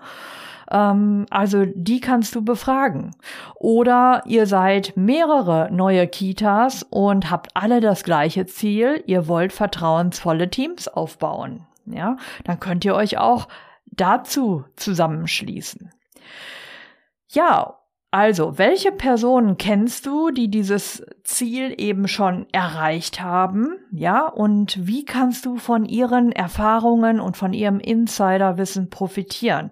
ähm, 0.71 1.25
also 1.29 1.65
die 1.65 1.99
kannst 1.99 2.33
du 2.35 2.43
befragen. 2.43 3.15
Oder 3.55 4.23
ihr 4.25 4.45
seid 4.47 4.93
mehrere 4.95 5.69
neue 5.71 6.07
Kitas 6.07 6.83
und 6.89 7.29
habt 7.29 7.55
alle 7.55 7.81
das 7.81 8.03
gleiche 8.03 8.45
Ziel. 8.45 9.03
Ihr 9.05 9.27
wollt 9.27 9.53
vertrauensvolle 9.53 10.49
Teams 10.49 10.87
aufbauen. 10.87 11.67
Ja, 11.85 12.17
dann 12.45 12.59
könnt 12.59 12.85
ihr 12.85 12.95
euch 12.95 13.17
auch 13.17 13.47
dazu 13.85 14.63
zusammenschließen. 14.75 15.91
Ja, 17.27 17.77
also, 18.13 18.57
welche 18.57 18.91
Personen 18.91 19.57
kennst 19.57 20.05
du, 20.05 20.31
die 20.31 20.49
dieses 20.49 21.01
Ziel 21.23 21.73
eben 21.77 22.09
schon 22.09 22.45
erreicht 22.51 23.21
haben? 23.21 23.77
Ja, 23.89 24.27
und 24.27 24.85
wie 24.85 25.05
kannst 25.05 25.45
du 25.45 25.55
von 25.55 25.85
ihren 25.85 26.33
Erfahrungen 26.33 27.21
und 27.21 27.37
von 27.37 27.53
ihrem 27.53 27.79
Insiderwissen 27.79 28.89
profitieren? 28.89 29.71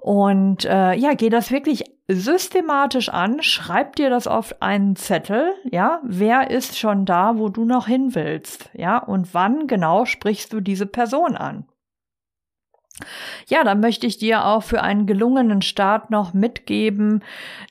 Und 0.00 0.64
äh, 0.64 0.94
ja, 0.94 1.12
geh 1.12 1.28
das 1.28 1.50
wirklich 1.50 1.84
systematisch 2.08 3.10
an, 3.10 3.42
schreib 3.42 3.96
dir 3.96 4.08
das 4.08 4.26
auf 4.26 4.62
einen 4.62 4.96
Zettel, 4.96 5.52
ja, 5.70 6.00
wer 6.02 6.50
ist 6.50 6.78
schon 6.78 7.04
da, 7.04 7.36
wo 7.36 7.50
du 7.50 7.66
noch 7.66 7.86
hin 7.86 8.14
willst, 8.14 8.70
ja, 8.72 8.98
und 8.98 9.34
wann 9.34 9.66
genau 9.66 10.06
sprichst 10.06 10.54
du 10.54 10.60
diese 10.60 10.86
Person 10.86 11.36
an? 11.36 11.66
Ja, 13.46 13.64
dann 13.64 13.80
möchte 13.80 14.06
ich 14.06 14.18
dir 14.18 14.46
auch 14.46 14.62
für 14.62 14.82
einen 14.82 15.06
gelungenen 15.06 15.62
Start 15.62 16.10
noch 16.10 16.34
mitgeben, 16.34 17.22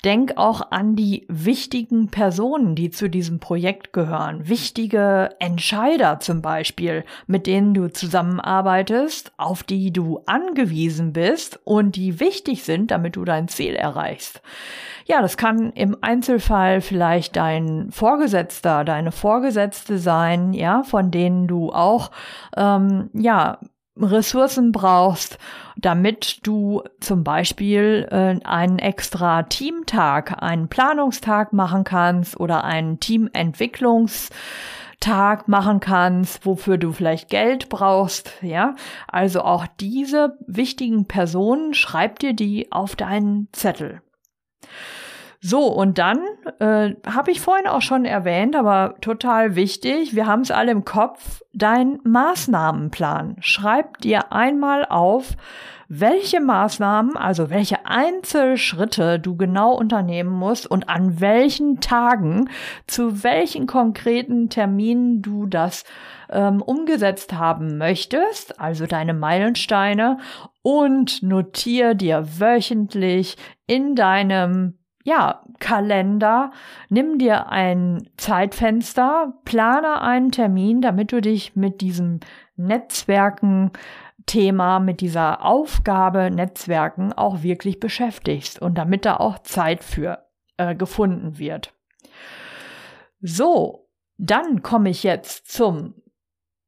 denk 0.03 0.38
auch 0.38 0.71
an 0.71 0.95
die 0.95 1.25
wichtigen 1.27 2.09
Personen, 2.09 2.75
die 2.75 2.89
zu 2.89 3.09
diesem 3.09 3.39
Projekt 3.39 3.93
gehören. 3.93 4.48
Wichtige 4.48 5.29
Entscheider 5.39 6.19
zum 6.19 6.41
Beispiel, 6.41 7.03
mit 7.27 7.48
denen 7.48 7.74
du 7.74 7.88
zusammenarbeitest, 7.91 9.31
auf 9.38 9.63
die 9.63 9.91
du 9.91 10.21
angewiesen 10.25 11.13
bist 11.13 11.59
und 11.63 11.95
die 11.95 12.19
wichtig 12.19 12.63
sind, 12.63 12.91
damit 12.91 13.15
du 13.15 13.25
dein 13.25 13.48
Ziel 13.48 13.75
erreichst. 13.75 14.41
Ja, 15.09 15.24
das 15.24 15.38
kann 15.38 15.71
im 15.71 15.98
Einzelfall 16.01 16.81
vielleicht 16.81 17.36
dein 17.36 17.89
Vorgesetzter, 17.89 18.83
deine 18.83 19.12
Vorgesetzte 19.12 19.98
sein, 19.98 20.53
ja, 20.53 20.83
von 20.83 21.09
denen 21.09 21.48
du 21.48 21.71
auch, 21.71 22.12
ähm, 22.55 23.09
ja, 23.13 23.57
Ressourcen 24.01 24.72
brauchst, 24.72 25.38
damit 25.77 26.46
du 26.48 26.84
zum 27.00 27.24
Beispiel 27.24 28.08
äh, 28.12 28.46
einen 28.46 28.79
extra 28.79 29.44
Teamtag, 29.44 30.41
einen 30.41 30.68
Planungstag 30.68 31.53
machen 31.53 31.84
kannst 31.84 32.39
oder 32.39 32.63
einen 32.63 33.00
Teamentwicklungstag 33.00 35.48
machen 35.48 35.79
kannst, 35.79 36.46
wofür 36.46 36.77
du 36.77 36.91
vielleicht 36.91 37.29
Geld 37.29 37.70
brauchst, 37.70 38.34
ja. 38.41 38.75
Also 39.08 39.41
auch 39.41 39.65
diese 39.79 40.38
wichtigen 40.48 41.06
Personen, 41.06 41.74
schreib 41.74 42.20
dir 42.20 42.34
die 42.34 42.72
auf 42.72 42.96
deinen 42.96 43.48
Zettel. 43.51 44.01
So, 45.41 45.67
und 45.67 45.98
dann 45.98 46.19
äh, 46.60 46.96
habe 47.05 47.31
ich 47.31 47.39
vorhin 47.39 47.67
auch 47.67 47.81
schon 47.81 48.03
erwähnt, 48.03 48.58
aber 48.58 48.96
total 49.00 49.55
wichtig, 49.55 50.13
wir 50.13 50.27
haben 50.27 50.41
es 50.41 50.51
alle 50.51 50.72
im 50.72 50.84
Kopf, 50.84 51.41
dein 51.53 52.00
Maßnahmenplan. 52.03 53.38
Schreib 53.39 54.00
dir 54.00 54.34
einmal 54.34 54.86
auf, 54.86 55.38
welche 55.88 56.41
Maßnahmen, 56.41 57.15
also 57.15 57.50
welche 57.50 57.86
Einzelschritte 57.86 59.17
du 59.17 59.38
genau 59.38 59.74
unternehmen 59.74 60.29
musst 60.29 60.69
und 60.69 60.89
an 60.89 61.22
welchen 61.22 61.79
Tagen, 61.79 62.50
zu 62.86 63.24
welchen 63.24 63.65
konkreten 63.65 64.50
Terminen 64.50 65.22
du 65.22 65.46
das 65.46 65.86
ähm, 66.29 66.62
umgesetzt 66.62 67.34
haben 67.34 67.77
möchtest, 67.77 68.60
also 68.60 68.86
deine 68.88 69.13
Meilensteine, 69.13 70.17
und 70.62 71.24
notier 71.24 71.96
dir 71.96 72.25
wöchentlich 72.39 73.38
in 73.65 73.96
deinem 73.96 74.78
ja, 75.03 75.44
Kalender, 75.60 76.51
nimm 76.89 77.18
dir 77.18 77.50
ein 77.50 78.10
Zeitfenster, 78.18 79.34
plane 79.46 80.01
einen 80.01 80.32
Termin, 80.32 80.82
damit 80.82 81.12
du 81.12 81.22
dich 81.22 81.56
mit 81.56 81.82
diesem 81.82 82.20
Netzwerken 82.56 83.72
Thema, 84.25 84.79
mit 84.79 85.01
dieser 85.01 85.44
Aufgabe 85.44 86.29
Netzwerken 86.29 87.13
auch 87.13 87.41
wirklich 87.41 87.79
beschäftigst 87.79 88.62
und 88.62 88.77
damit 88.77 89.06
da 89.06 89.18
auch 89.18 89.39
Zeit 89.39 89.84
für 89.84 90.27
äh, 90.58 90.75
gefunden 90.75 91.39
wird. 91.39 91.74
So, 93.22 93.89
dann 94.18 94.62
komme 94.62 94.91
ich 94.91 95.01
jetzt 95.01 95.51
zum 95.51 95.96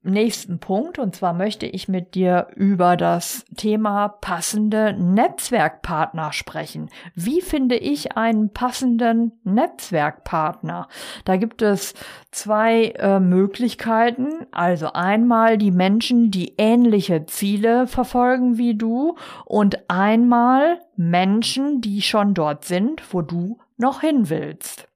nächsten 0.03 0.59
Punkt 0.59 0.99
und 0.99 1.15
zwar 1.15 1.33
möchte 1.33 1.65
ich 1.65 1.87
mit 1.87 2.15
dir 2.15 2.47
über 2.55 2.97
das 2.97 3.45
Thema 3.55 4.07
passende 4.09 4.93
Netzwerkpartner 4.93 6.33
sprechen. 6.33 6.89
Wie 7.13 7.41
finde 7.41 7.75
ich 7.75 8.17
einen 8.17 8.51
passenden 8.51 9.33
Netzwerkpartner? 9.43 10.87
Da 11.25 11.37
gibt 11.37 11.61
es 11.61 11.93
zwei 12.31 12.93
äh, 12.97 13.19
Möglichkeiten. 13.19 14.47
Also 14.51 14.93
einmal 14.93 15.57
die 15.57 15.71
Menschen, 15.71 16.31
die 16.31 16.55
ähnliche 16.57 17.25
Ziele 17.25 17.87
verfolgen 17.87 18.57
wie 18.57 18.75
du 18.75 19.15
und 19.45 19.89
einmal 19.89 20.79
Menschen, 20.95 21.81
die 21.81 22.01
schon 22.01 22.33
dort 22.33 22.65
sind, 22.65 23.13
wo 23.13 23.21
du 23.21 23.59
noch 23.77 24.01
hin 24.01 24.29
willst. 24.29 24.90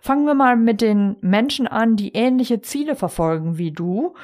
Fangen 0.00 0.26
wir 0.26 0.34
mal 0.34 0.56
mit 0.56 0.80
den 0.80 1.16
Menschen 1.20 1.66
an, 1.66 1.96
die 1.96 2.14
ähnliche 2.14 2.60
Ziele 2.60 2.96
verfolgen 2.96 3.58
wie 3.58 3.70
du. 3.70 4.14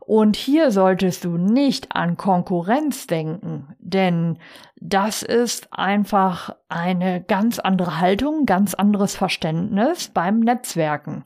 Und 0.00 0.36
hier 0.36 0.70
solltest 0.70 1.24
du 1.24 1.36
nicht 1.36 1.94
an 1.94 2.16
Konkurrenz 2.16 3.06
denken, 3.06 3.74
denn 3.78 4.38
das 4.80 5.22
ist 5.22 5.72
einfach 5.72 6.54
eine 6.68 7.20
ganz 7.20 7.58
andere 7.58 8.00
Haltung, 8.00 8.46
ganz 8.46 8.74
anderes 8.74 9.16
Verständnis 9.16 10.08
beim 10.08 10.40
Netzwerken. 10.40 11.24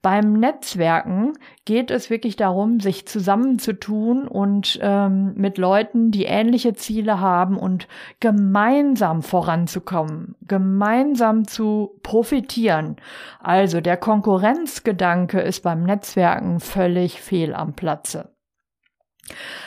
Beim 0.00 0.34
Netzwerken 0.34 1.34
geht 1.64 1.90
es 1.90 2.08
wirklich 2.08 2.36
darum, 2.36 2.80
sich 2.80 3.06
zusammenzutun 3.06 4.26
und 4.26 4.78
ähm, 4.82 5.34
mit 5.36 5.58
Leuten, 5.58 6.12
die 6.12 6.24
ähnliche 6.24 6.74
Ziele 6.74 7.20
haben 7.20 7.58
und 7.58 7.88
gemeinsam 8.20 9.22
voranzukommen, 9.22 10.36
gemeinsam 10.42 11.46
zu 11.46 11.98
profitieren. 12.02 12.96
Also 13.40 13.80
der 13.80 13.96
Konkurrenzgedanke 13.96 15.40
ist 15.40 15.62
beim 15.62 15.82
Netzwerken 15.82 16.60
völlig 16.60 17.20
fehl 17.20 17.54
am 17.54 17.74
Platze. 17.74 18.33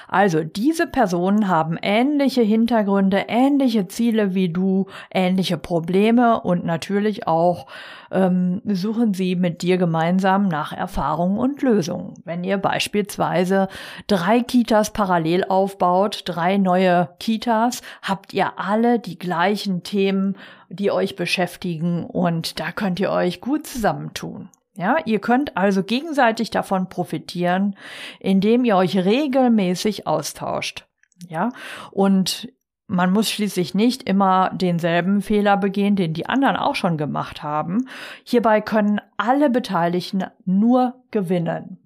Also 0.08 0.44
diese 0.44 0.88
Personen 0.88 1.48
haben 1.48 1.78
ähnliche 1.82 2.42
Hintergründe, 2.42 3.26
ähnliche 3.28 3.88
Ziele 3.88 4.34
wie 4.34 4.50
du, 4.50 4.88
ähnliche 5.12 5.58
Probleme 5.58 6.40
und 6.40 6.66
natürlich 6.66 7.28
auch 7.28 7.68
ähm, 8.12 8.62
suchen 8.66 9.14
sie 9.14 9.36
mit 9.36 9.62
dir 9.62 9.78
gemeinsam 9.78 10.48
nach 10.48 10.72
Erfahrungen 10.72 11.38
und 11.38 11.62
Lösungen. 11.62 12.14
Wenn 12.24 12.44
ihr 12.44 12.58
beispielsweise 12.58 13.68
drei 14.08 14.42
Kitas 14.42 14.94
parallel 14.94 15.44
aufbaut, 15.46 16.24
drei 16.26 16.58
neue 16.58 17.10
Kitas, 17.20 17.82
habt 18.02 18.34
ihr 18.34 18.58
alle 18.58 19.00
die 19.00 19.20
gleichen 19.20 19.84
Themen, 19.84 20.38
die 20.70 20.92
euch 20.92 21.16
beschäftigen 21.16 22.06
und 22.06 22.60
da 22.60 22.72
könnt 22.72 23.00
ihr 23.00 23.12
euch 23.12 23.42
gut 23.42 23.68
zusammentun. 23.68 24.50
Ja, 24.78 24.98
ihr 25.06 25.20
könnt 25.20 25.58
also 25.58 25.84
gegenseitig 25.84 26.52
davon 26.52 26.88
profitieren, 26.88 27.76
indem 28.20 28.64
ihr 28.64 28.78
euch 28.78 28.96
regelmäßig 28.96 30.06
austauscht. 30.06 30.86
Ja, 31.28 31.50
und 31.90 32.54
man 32.86 33.12
muss 33.12 33.32
schließlich 33.32 33.74
nicht 33.74 34.04
immer 34.04 34.52
denselben 34.54 35.24
Fehler 35.24 35.58
begehen, 35.58 35.96
den 35.96 36.14
die 36.14 36.28
anderen 36.28 36.58
auch 36.58 36.76
schon 36.76 36.96
gemacht 36.96 37.42
haben. 37.42 37.90
Hierbei 38.24 38.62
können 38.62 39.02
alle 39.18 39.50
Beteiligten 39.50 40.26
nur 40.46 41.04
gewinnen. 41.10 41.80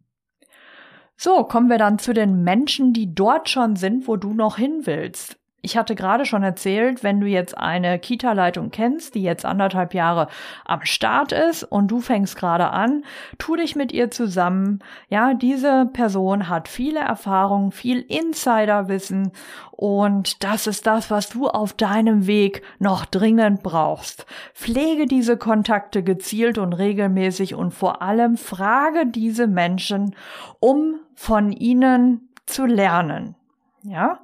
So, 1.16 1.46
kommen 1.46 1.70
wir 1.70 1.78
dann 1.78 1.98
zu 1.98 2.12
den 2.12 2.44
Menschen, 2.44 2.92
die 2.92 3.16
dort 3.16 3.48
schon 3.48 3.78
sind, 3.78 4.10
wo 4.10 4.18
du 4.18 4.34
noch 4.34 4.58
hin 4.58 4.82
willst. 4.84 5.41
Ich 5.64 5.78
hatte 5.78 5.94
gerade 5.94 6.26
schon 6.26 6.42
erzählt, 6.42 7.04
wenn 7.04 7.20
du 7.20 7.28
jetzt 7.28 7.56
eine 7.56 8.00
Kita-Leitung 8.00 8.72
kennst, 8.72 9.14
die 9.14 9.22
jetzt 9.22 9.46
anderthalb 9.46 9.94
Jahre 9.94 10.28
am 10.66 10.84
Start 10.84 11.32
ist 11.32 11.64
und 11.64 11.90
du 11.90 12.02
fängst 12.02 12.36
gerade 12.36 12.72
an, 12.72 13.04
tu 13.38 13.56
dich 13.56 13.76
mit 13.76 13.92
ihr 13.92 14.10
zusammen. 14.10 14.80
Ja, 15.10 15.36
diese 15.36 15.88
Person 15.94 16.50
hat 16.50 16.68
viele 16.68 17.02
Erfahrungen, 17.02 17.72
viel 17.72 18.00
Insiderwissen 18.00 19.32
und 19.72 20.44
das 20.44 20.66
ist 20.66 20.88
das, 20.88 21.12
was 21.12 21.30
du 21.30 21.48
auf 21.48 21.74
deinem 21.74 22.26
Weg 22.26 22.64
noch 22.80 23.06
dringend 23.06 23.62
brauchst. 23.62 24.26
Pflege 24.56 25.06
diese 25.06 25.38
Kontakte 25.38 26.02
gezielt 26.02 26.58
und 26.58 26.74
regelmäßig 26.74 27.54
und 27.54 27.72
vor 27.72 28.02
allem 28.02 28.36
frage 28.36 29.06
diese 29.06 29.46
Menschen, 29.46 30.16
um 30.60 30.96
von 31.14 31.52
ihnen 31.52 32.30
zu 32.48 32.66
lernen. 32.66 33.36
Ja? 33.84 34.20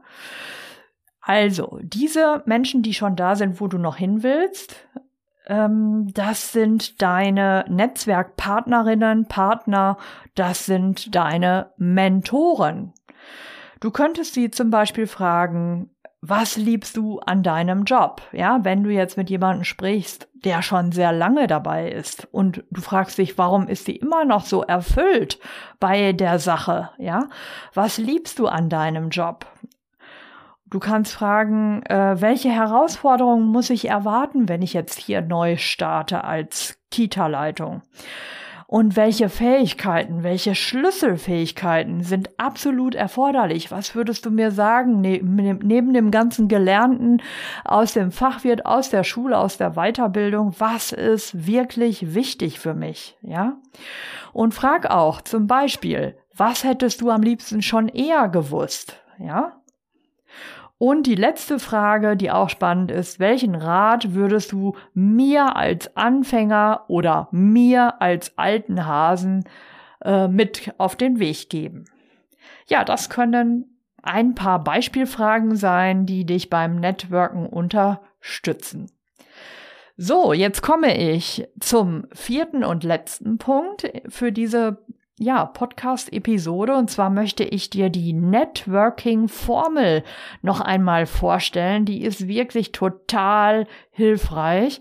Also, 1.28 1.78
diese 1.84 2.42
Menschen, 2.46 2.84
die 2.84 2.94
schon 2.94 3.18
da 3.18 3.36
sind, 3.36 3.60
wo 3.60 3.68
du 3.68 3.78
noch 3.78 3.98
hin 3.98 4.24
willst, 4.24 4.88
ähm, 5.46 6.08
das 6.14 6.54
sind 6.54 7.02
deine 7.02 7.66
Netzwerkpartnerinnen, 7.68 9.26
Partner, 9.26 9.98
das 10.36 10.66
sind 10.66 11.14
deine 11.14 11.74
Mentoren. 11.76 12.94
Du 13.82 13.92
könntest 13.92 14.36
sie 14.36 14.52
zum 14.52 14.70
Beispiel 14.70 15.06
fragen, 15.06 15.90
was 16.22 16.56
liebst 16.56 16.96
du 16.96 17.20
an 17.20 17.44
deinem 17.44 17.84
Job? 17.84 18.22
Ja, 18.32 18.60
wenn 18.64 18.84
du 18.84 18.90
jetzt 18.90 19.18
mit 19.18 19.30
jemandem 19.30 19.66
sprichst, 19.66 20.30
der 20.34 20.62
schon 20.62 20.92
sehr 20.92 21.12
lange 21.12 21.48
dabei 21.48 21.92
ist 21.92 22.28
und 22.32 22.64
du 22.72 22.82
fragst 22.82 23.18
dich, 23.18 23.38
warum 23.38 23.68
ist 23.68 23.86
sie 23.86 23.98
immer 23.98 24.24
noch 24.26 24.46
so 24.46 24.64
erfüllt 24.64 25.40
bei 25.80 26.14
der 26.14 26.40
Sache? 26.40 26.90
Ja, 26.98 27.28
was 27.74 27.98
liebst 27.98 28.40
du 28.40 28.48
an 28.48 28.70
deinem 28.70 29.10
Job? 29.10 29.46
Du 30.70 30.80
kannst 30.80 31.14
fragen, 31.14 31.82
äh, 31.84 32.20
welche 32.20 32.50
Herausforderungen 32.50 33.48
muss 33.48 33.70
ich 33.70 33.88
erwarten, 33.88 34.50
wenn 34.50 34.62
ich 34.62 34.74
jetzt 34.74 35.00
hier 35.00 35.22
neu 35.22 35.56
starte 35.56 36.26
als 36.26 36.78
Kita-Leitung? 36.92 37.84
Und 38.70 38.98
welche 38.98 39.30
Fähigkeiten, 39.30 40.24
welche 40.24 40.54
Schlüsselfähigkeiten 40.54 42.04
sind 42.04 42.38
absolut 42.38 42.96
erforderlich? 42.96 43.72
Was 43.72 43.96
würdest 43.96 44.26
du 44.26 44.30
mir 44.30 44.52
sagen, 44.52 45.00
neben, 45.00 45.36
neben 45.36 45.94
dem 45.94 46.12
ganzen 46.12 46.50
Gelernten 46.50 47.22
aus 47.64 47.94
dem 47.94 48.12
Fachwirt, 48.12 48.66
aus 48.66 48.90
der 48.90 49.06
Schule, 49.06 49.38
aus 49.38 49.56
der 49.56 49.76
Weiterbildung, 49.76 50.54
was 50.58 50.92
ist 50.92 51.48
wirklich 51.48 52.14
wichtig 52.14 52.60
für 52.60 52.74
mich? 52.74 53.18
Ja? 53.22 53.56
Und 54.34 54.54
frag 54.54 54.92
auch 54.92 55.22
zum 55.22 55.48
Beispiel, 55.48 56.18
was 56.36 56.66
hättest 56.66 57.00
du 57.00 57.10
am 57.10 57.24
liebsten 57.24 57.62
schon 57.62 57.88
eher 57.88 58.28
gewusst? 58.28 59.02
Ja? 59.18 59.57
Und 60.80 61.08
die 61.08 61.16
letzte 61.16 61.58
Frage, 61.58 62.16
die 62.16 62.30
auch 62.30 62.50
spannend 62.50 62.92
ist, 62.92 63.20
welchen 63.20 63.56
Rat 63.56 64.14
würdest 64.14 64.52
du 64.52 64.76
mir 64.94 65.56
als 65.56 65.96
Anfänger 65.98 66.86
oder 66.88 67.30
mir 67.32 68.00
als 68.02 68.38
alten 68.38 68.86
Hasen 68.86 69.46
äh, 70.04 70.28
mit 70.28 70.74
auf 70.78 70.96
den 70.96 71.20
Weg 71.20 71.50
geben? 71.50 71.86
Ja, 72.68 72.84
das 72.84 73.10
können 73.10 73.80
ein 74.04 74.36
paar 74.36 74.64
Beispielfragen 74.64 75.56
sein, 75.56 76.06
die 76.06 76.26
dich 76.26 76.50
beim 76.50 76.76
Networken 76.76 77.48
unterstützen. 77.48 78.92
So, 79.98 80.32
jetzt 80.32 80.62
komme 80.62 80.96
ich 80.96 81.48
zum 81.60 82.06
vierten 82.14 82.64
und 82.64 82.84
letzten 82.84 83.40
Punkt 83.40 83.92
für 84.10 84.32
diese 84.32 84.86
ja, 85.20 85.46
Podcast-Episode. 85.46 86.76
Und 86.76 86.92
zwar 86.92 87.10
möchte 87.10 87.44
ich 87.44 87.70
dir 87.70 87.90
die 87.90 88.14
Networking-Formel 88.14 90.04
noch 90.42 90.62
einmal 90.62 91.06
vorstellen. 91.06 91.84
Die 91.86 92.02
ist 92.04 92.28
wirklich 92.28 92.72
total 92.72 93.68
hilfreich. 93.92 94.80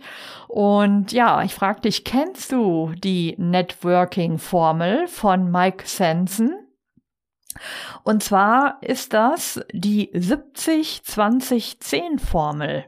Und 0.49 1.12
ja, 1.12 1.42
ich 1.42 1.55
frage 1.55 1.83
dich, 1.83 2.05
kennst 2.05 2.53
du 2.53 2.92
die 2.96 3.35
Networking-Formel 3.38 5.09
von 5.09 5.51
Mike 5.51 5.85
Sanson? 5.87 6.55
Und 8.03 8.22
zwar 8.22 8.77
ist 8.83 9.14
das 9.14 9.64
die 9.72 10.12
70-20-10-Formel. 10.12 12.85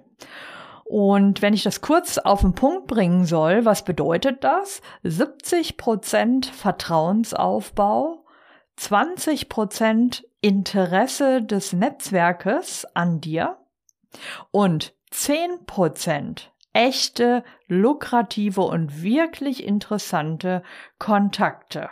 Und 0.89 1.43
wenn 1.43 1.53
ich 1.53 1.63
das 1.65 1.83
kurz 1.83 2.17
auf 2.17 2.41
den 2.41 2.55
Punkt 2.55 2.87
bringen 2.87 3.27
soll, 3.27 3.67
was 3.67 3.85
bedeutet 3.85 4.43
das? 4.43 4.81
70 5.03 5.77
Prozent 5.77 6.47
Vertrauensaufbau, 6.47 8.25
20 8.77 9.51
Prozent 9.51 10.27
Interesse 10.41 11.43
des 11.43 11.75
Netzwerkes 11.75 12.87
an 12.95 13.21
dir 13.21 13.59
und 14.51 14.95
10 15.11 15.67
Prozent 15.67 16.53
echte, 16.73 17.45
lukrative 17.67 18.63
und 18.63 19.03
wirklich 19.03 19.65
interessante 19.65 20.63
Kontakte. 20.99 21.91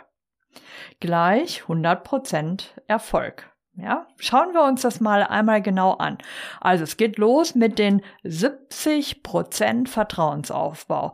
Gleich 0.99 1.61
100 1.63 2.03
Prozent 2.03 2.73
Erfolg. 2.87 3.46
Ja, 3.79 4.07
schauen 4.17 4.53
wir 4.53 4.63
uns 4.63 4.81
das 4.81 4.99
mal 4.99 5.23
einmal 5.23 5.61
genau 5.61 5.93
an. 5.93 6.17
Also 6.59 6.83
es 6.83 6.97
geht 6.97 7.17
los 7.17 7.53
mit 7.53 7.77
den 7.77 8.01
70 8.23 9.21
Prozent 9.21 9.87
Vertrauensaufbau. 9.87 11.13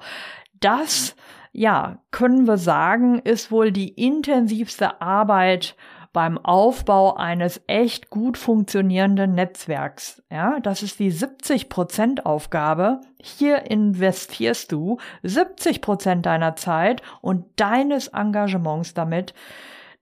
Das, 0.61 1.17
ja, 1.51 1.97
können 2.11 2.47
wir 2.47 2.57
sagen, 2.57 3.19
ist 3.19 3.51
wohl 3.51 3.73
die 3.73 3.89
intensivste 3.89 5.01
Arbeit 5.01 5.75
beim 6.13 6.37
Aufbau 6.37 7.15
eines 7.15 7.59
echt 7.67 8.09
gut 8.09 8.37
funktionierenden 8.37 9.33
Netzwerks. 9.33 10.23
Ja, 10.31 10.59
das 10.61 10.83
ist 10.83 10.99
die 10.99 11.11
70 11.11 11.67
Prozent 11.67 12.25
Aufgabe. 12.25 13.01
Hier 13.21 13.69
investierst 13.71 14.71
du 14.71 14.99
70 15.23 15.81
Prozent 15.81 16.25
deiner 16.25 16.55
Zeit 16.55 17.01
und 17.19 17.45
deines 17.57 18.07
Engagements 18.09 18.93
damit 18.93 19.33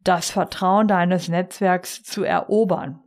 das 0.04 0.32
Vertrauen 0.32 0.88
deines 0.88 1.28
Netzwerks 1.28 2.04
zu 2.04 2.24
erobern. 2.24 3.00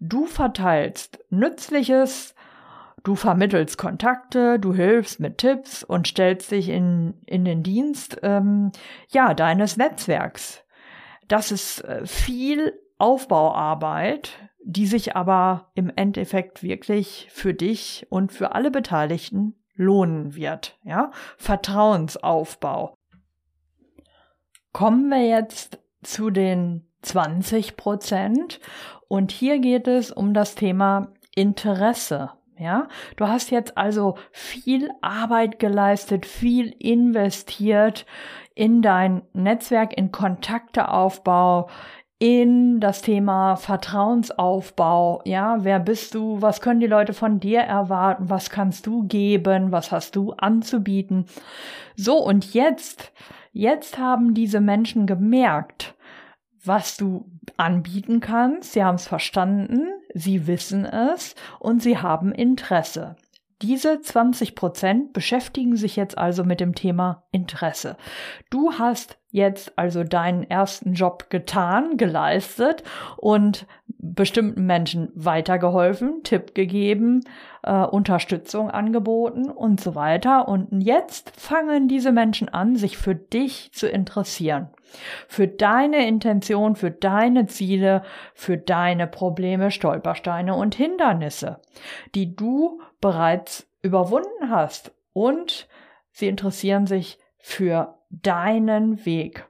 Du 0.00 0.26
verteilst 0.26 1.20
Nützliches, 1.30 2.34
du 3.04 3.14
vermittelst 3.14 3.78
Kontakte, 3.78 4.58
du 4.58 4.74
hilfst 4.74 5.20
mit 5.20 5.38
Tipps 5.38 5.84
und 5.84 6.08
stellst 6.08 6.50
dich 6.50 6.68
in, 6.68 7.14
in 7.26 7.44
den 7.44 7.62
Dienst 7.62 8.18
ähm, 8.22 8.72
ja, 9.10 9.34
deines 9.34 9.76
Netzwerks. 9.76 10.64
Das 11.28 11.52
ist 11.52 11.84
äh, 11.84 12.04
viel 12.04 12.72
Aufbauarbeit, 12.98 14.38
die 14.64 14.86
sich 14.86 15.16
aber 15.16 15.70
im 15.74 15.90
Endeffekt 15.94 16.62
wirklich 16.62 17.28
für 17.30 17.54
dich 17.54 18.06
und 18.10 18.32
für 18.32 18.54
alle 18.54 18.70
Beteiligten 18.70 19.54
lohnen 19.74 20.34
wird. 20.34 20.78
Ja? 20.84 21.10
Vertrauensaufbau. 21.36 22.96
Kommen 24.72 25.10
wir 25.10 25.26
jetzt 25.26 25.81
zu 26.02 26.30
den 26.30 26.86
20 27.02 27.76
Prozent. 27.76 28.60
Und 29.08 29.32
hier 29.32 29.58
geht 29.58 29.88
es 29.88 30.10
um 30.10 30.34
das 30.34 30.54
Thema 30.54 31.08
Interesse. 31.34 32.30
Ja, 32.58 32.86
du 33.16 33.26
hast 33.26 33.50
jetzt 33.50 33.76
also 33.76 34.16
viel 34.30 34.90
Arbeit 35.00 35.58
geleistet, 35.58 36.26
viel 36.26 36.74
investiert 36.78 38.06
in 38.54 38.82
dein 38.82 39.22
Netzwerk, 39.32 39.96
in 39.96 40.12
Kontakteaufbau, 40.12 41.68
in 42.22 42.78
das 42.78 43.02
Thema 43.02 43.56
Vertrauensaufbau. 43.56 45.22
Ja, 45.24 45.64
wer 45.64 45.80
bist 45.80 46.14
du? 46.14 46.40
Was 46.40 46.60
können 46.60 46.78
die 46.78 46.86
Leute 46.86 47.14
von 47.14 47.40
dir 47.40 47.62
erwarten? 47.62 48.30
Was 48.30 48.48
kannst 48.48 48.86
du 48.86 49.08
geben? 49.08 49.72
Was 49.72 49.90
hast 49.90 50.14
du 50.14 50.32
anzubieten? 50.34 51.26
So, 51.96 52.18
und 52.18 52.54
jetzt, 52.54 53.12
jetzt 53.52 53.98
haben 53.98 54.34
diese 54.34 54.60
Menschen 54.60 55.06
gemerkt, 55.06 55.94
was 56.64 56.96
du 56.96 57.30
anbieten 57.56 58.20
kannst. 58.20 58.72
Sie 58.72 58.82
haben 58.82 58.96
es 58.96 59.06
verstanden, 59.06 59.88
sie 60.14 60.46
wissen 60.46 60.84
es 60.84 61.34
und 61.58 61.82
sie 61.82 61.98
haben 61.98 62.32
Interesse. 62.32 63.16
Diese 63.62 64.00
20 64.00 64.56
Prozent 64.56 65.12
beschäftigen 65.12 65.76
sich 65.76 65.94
jetzt 65.94 66.18
also 66.18 66.42
mit 66.42 66.58
dem 66.58 66.74
Thema 66.74 67.22
Interesse. 67.30 67.96
Du 68.50 68.72
hast 68.72 69.18
jetzt 69.30 69.78
also 69.78 70.02
deinen 70.02 70.42
ersten 70.42 70.94
Job 70.94 71.30
getan, 71.30 71.96
geleistet 71.96 72.82
und 73.16 73.66
bestimmten 73.86 74.66
Menschen 74.66 75.12
weitergeholfen, 75.14 76.24
Tipp 76.24 76.56
gegeben, 76.56 77.20
äh, 77.62 77.72
Unterstützung 77.72 78.68
angeboten 78.68 79.48
und 79.48 79.80
so 79.80 79.94
weiter. 79.94 80.48
Und 80.48 80.82
jetzt 80.82 81.30
fangen 81.40 81.86
diese 81.86 82.10
Menschen 82.10 82.48
an, 82.48 82.74
sich 82.74 82.98
für 82.98 83.14
dich 83.14 83.70
zu 83.72 83.88
interessieren. 83.88 84.70
Für 85.28 85.46
deine 85.46 86.06
Intention, 86.08 86.74
für 86.74 86.90
deine 86.90 87.46
Ziele, 87.46 88.02
für 88.34 88.58
deine 88.58 89.06
Probleme, 89.06 89.70
Stolpersteine 89.70 90.56
und 90.56 90.74
Hindernisse, 90.74 91.60
die 92.16 92.34
du 92.34 92.80
bereits 93.02 93.68
überwunden 93.82 94.48
hast. 94.48 94.94
Und 95.12 95.68
sie 96.12 96.28
interessieren 96.28 96.86
sich 96.86 97.18
für 97.36 97.98
deinen 98.08 99.04
Weg. 99.04 99.46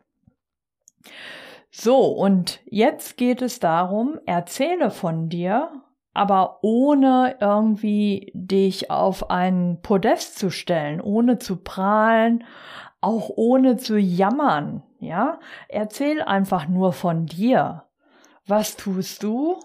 So, 1.71 2.07
und 2.07 2.61
jetzt 2.67 3.17
geht 3.17 3.41
es 3.41 3.61
darum, 3.61 4.19
erzähle 4.27 4.91
von 4.91 5.29
dir, 5.29 5.71
aber 6.13 6.59
ohne 6.63 7.37
irgendwie 7.41 8.33
dich 8.35 8.91
auf 8.91 9.31
ein 9.31 9.79
Podest 9.83 10.39
zu 10.39 10.51
stellen, 10.51 11.01
ohne 11.01 11.39
zu 11.39 11.57
prahlen, 11.57 12.45
auch 13.01 13.31
ohne 13.35 13.77
zu 13.79 13.99
jammern, 13.99 14.83
ja? 14.99 15.41
Erzähl 15.69 16.23
einfach 16.23 16.69
nur 16.69 16.93
von 16.93 17.27
dir. 17.27 17.85
Was 18.47 18.77
tust 18.77 19.23
du? 19.23 19.59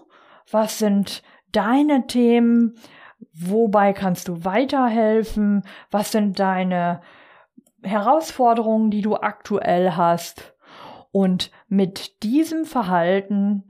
Was 0.50 0.78
sind 0.78 1.22
deine 1.52 2.06
Themen? 2.06 2.76
Wobei 3.32 3.92
kannst 3.92 4.28
du 4.28 4.44
weiterhelfen? 4.44 5.62
Was 5.90 6.12
sind 6.12 6.38
deine 6.38 7.00
Herausforderungen, 7.82 8.90
die 8.90 9.02
du 9.02 9.16
aktuell 9.16 9.92
hast? 9.92 10.54
Und 11.10 11.50
mit 11.68 12.22
diesem 12.22 12.64
Verhalten 12.64 13.64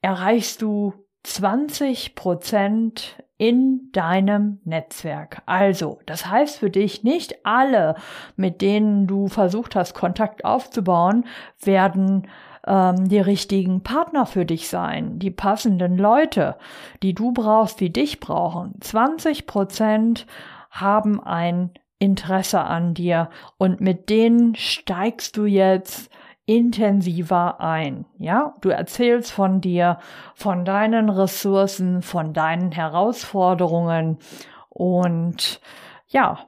erreichst 0.00 0.62
du 0.62 0.94
20 1.24 2.14
Prozent 2.14 3.22
in 3.36 3.90
deinem 3.92 4.60
Netzwerk. 4.64 5.42
Also, 5.46 5.98
das 6.06 6.26
heißt 6.26 6.58
für 6.58 6.70
dich, 6.70 7.02
nicht 7.02 7.44
alle, 7.44 7.96
mit 8.36 8.60
denen 8.60 9.06
du 9.06 9.28
versucht 9.28 9.74
hast, 9.74 9.94
Kontakt 9.94 10.44
aufzubauen, 10.44 11.26
werden 11.60 12.28
ähm, 12.66 13.08
die 13.08 13.20
richtigen 13.20 13.82
Partner 13.82 14.26
für 14.26 14.44
dich 14.44 14.68
sein, 14.68 15.18
die 15.18 15.30
passenden 15.30 15.98
Leute, 15.98 16.56
die 17.02 17.14
du 17.14 17.32
brauchst, 17.32 17.80
die 17.80 17.92
dich 17.92 18.20
brauchen. 18.20 18.74
20 18.80 19.46
Prozent 19.46 20.26
haben 20.70 21.22
ein 21.22 21.70
Interesse 21.98 22.60
an 22.60 22.94
dir 22.94 23.30
und 23.56 23.80
mit 23.80 24.10
denen 24.10 24.54
steigst 24.56 25.36
du 25.36 25.46
jetzt 25.46 26.10
intensiver 26.46 27.60
ein. 27.60 28.04
Ja, 28.18 28.54
du 28.60 28.68
erzählst 28.68 29.32
von 29.32 29.60
dir, 29.60 29.98
von 30.34 30.64
deinen 30.64 31.08
Ressourcen, 31.08 32.02
von 32.02 32.34
deinen 32.34 32.72
Herausforderungen 32.72 34.18
und 34.68 35.60
ja, 36.08 36.38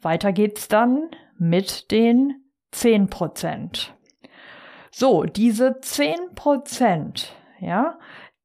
weiter 0.00 0.32
geht's 0.32 0.68
dann 0.68 1.10
mit 1.38 1.90
den 1.90 2.44
10 2.70 3.08
Prozent. 3.08 3.95
So, 4.98 5.24
diese 5.24 5.78
10 5.78 6.34
Prozent, 6.34 7.36
ja, 7.60 7.98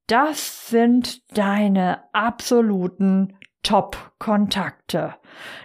das 0.07 0.67
sind 0.67 1.21
deine 1.37 2.03
absoluten 2.11 3.37
Top-Kontakte. 3.63 5.15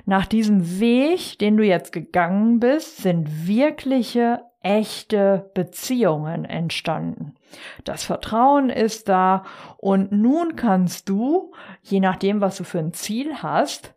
Nach 0.04 0.26
diesem 0.26 0.78
Weg, 0.78 1.40
den 1.40 1.56
du 1.56 1.64
jetzt 1.64 1.90
gegangen 1.90 2.60
bist, 2.60 2.98
sind 2.98 3.48
wirkliche 3.48 4.42
echte 4.62 5.50
Beziehungen 5.54 6.44
entstanden. 6.44 7.34
Das 7.82 8.04
Vertrauen 8.04 8.70
ist 8.70 9.08
da 9.08 9.42
und 9.78 10.12
nun 10.12 10.54
kannst 10.54 11.08
du, 11.08 11.52
je 11.82 11.98
nachdem, 11.98 12.40
was 12.40 12.58
du 12.58 12.62
für 12.62 12.78
ein 12.78 12.92
Ziel 12.92 13.42
hast, 13.42 13.92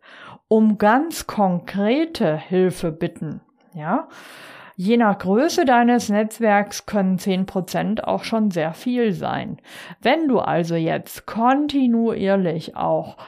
um 0.48 0.76
ganz 0.76 1.28
konkrete 1.28 2.36
Hilfe 2.36 2.90
bitten. 2.90 3.42
Ja, 3.74 4.08
Je 4.82 4.96
nach 4.96 5.18
Größe 5.18 5.66
deines 5.66 6.08
Netzwerks 6.08 6.86
können 6.86 7.18
10% 7.18 8.02
auch 8.02 8.24
schon 8.24 8.50
sehr 8.50 8.72
viel 8.72 9.12
sein. 9.12 9.58
Wenn 10.00 10.26
du 10.26 10.38
also 10.38 10.74
jetzt 10.74 11.26
kontinuierlich 11.26 12.76
auch 12.76 13.18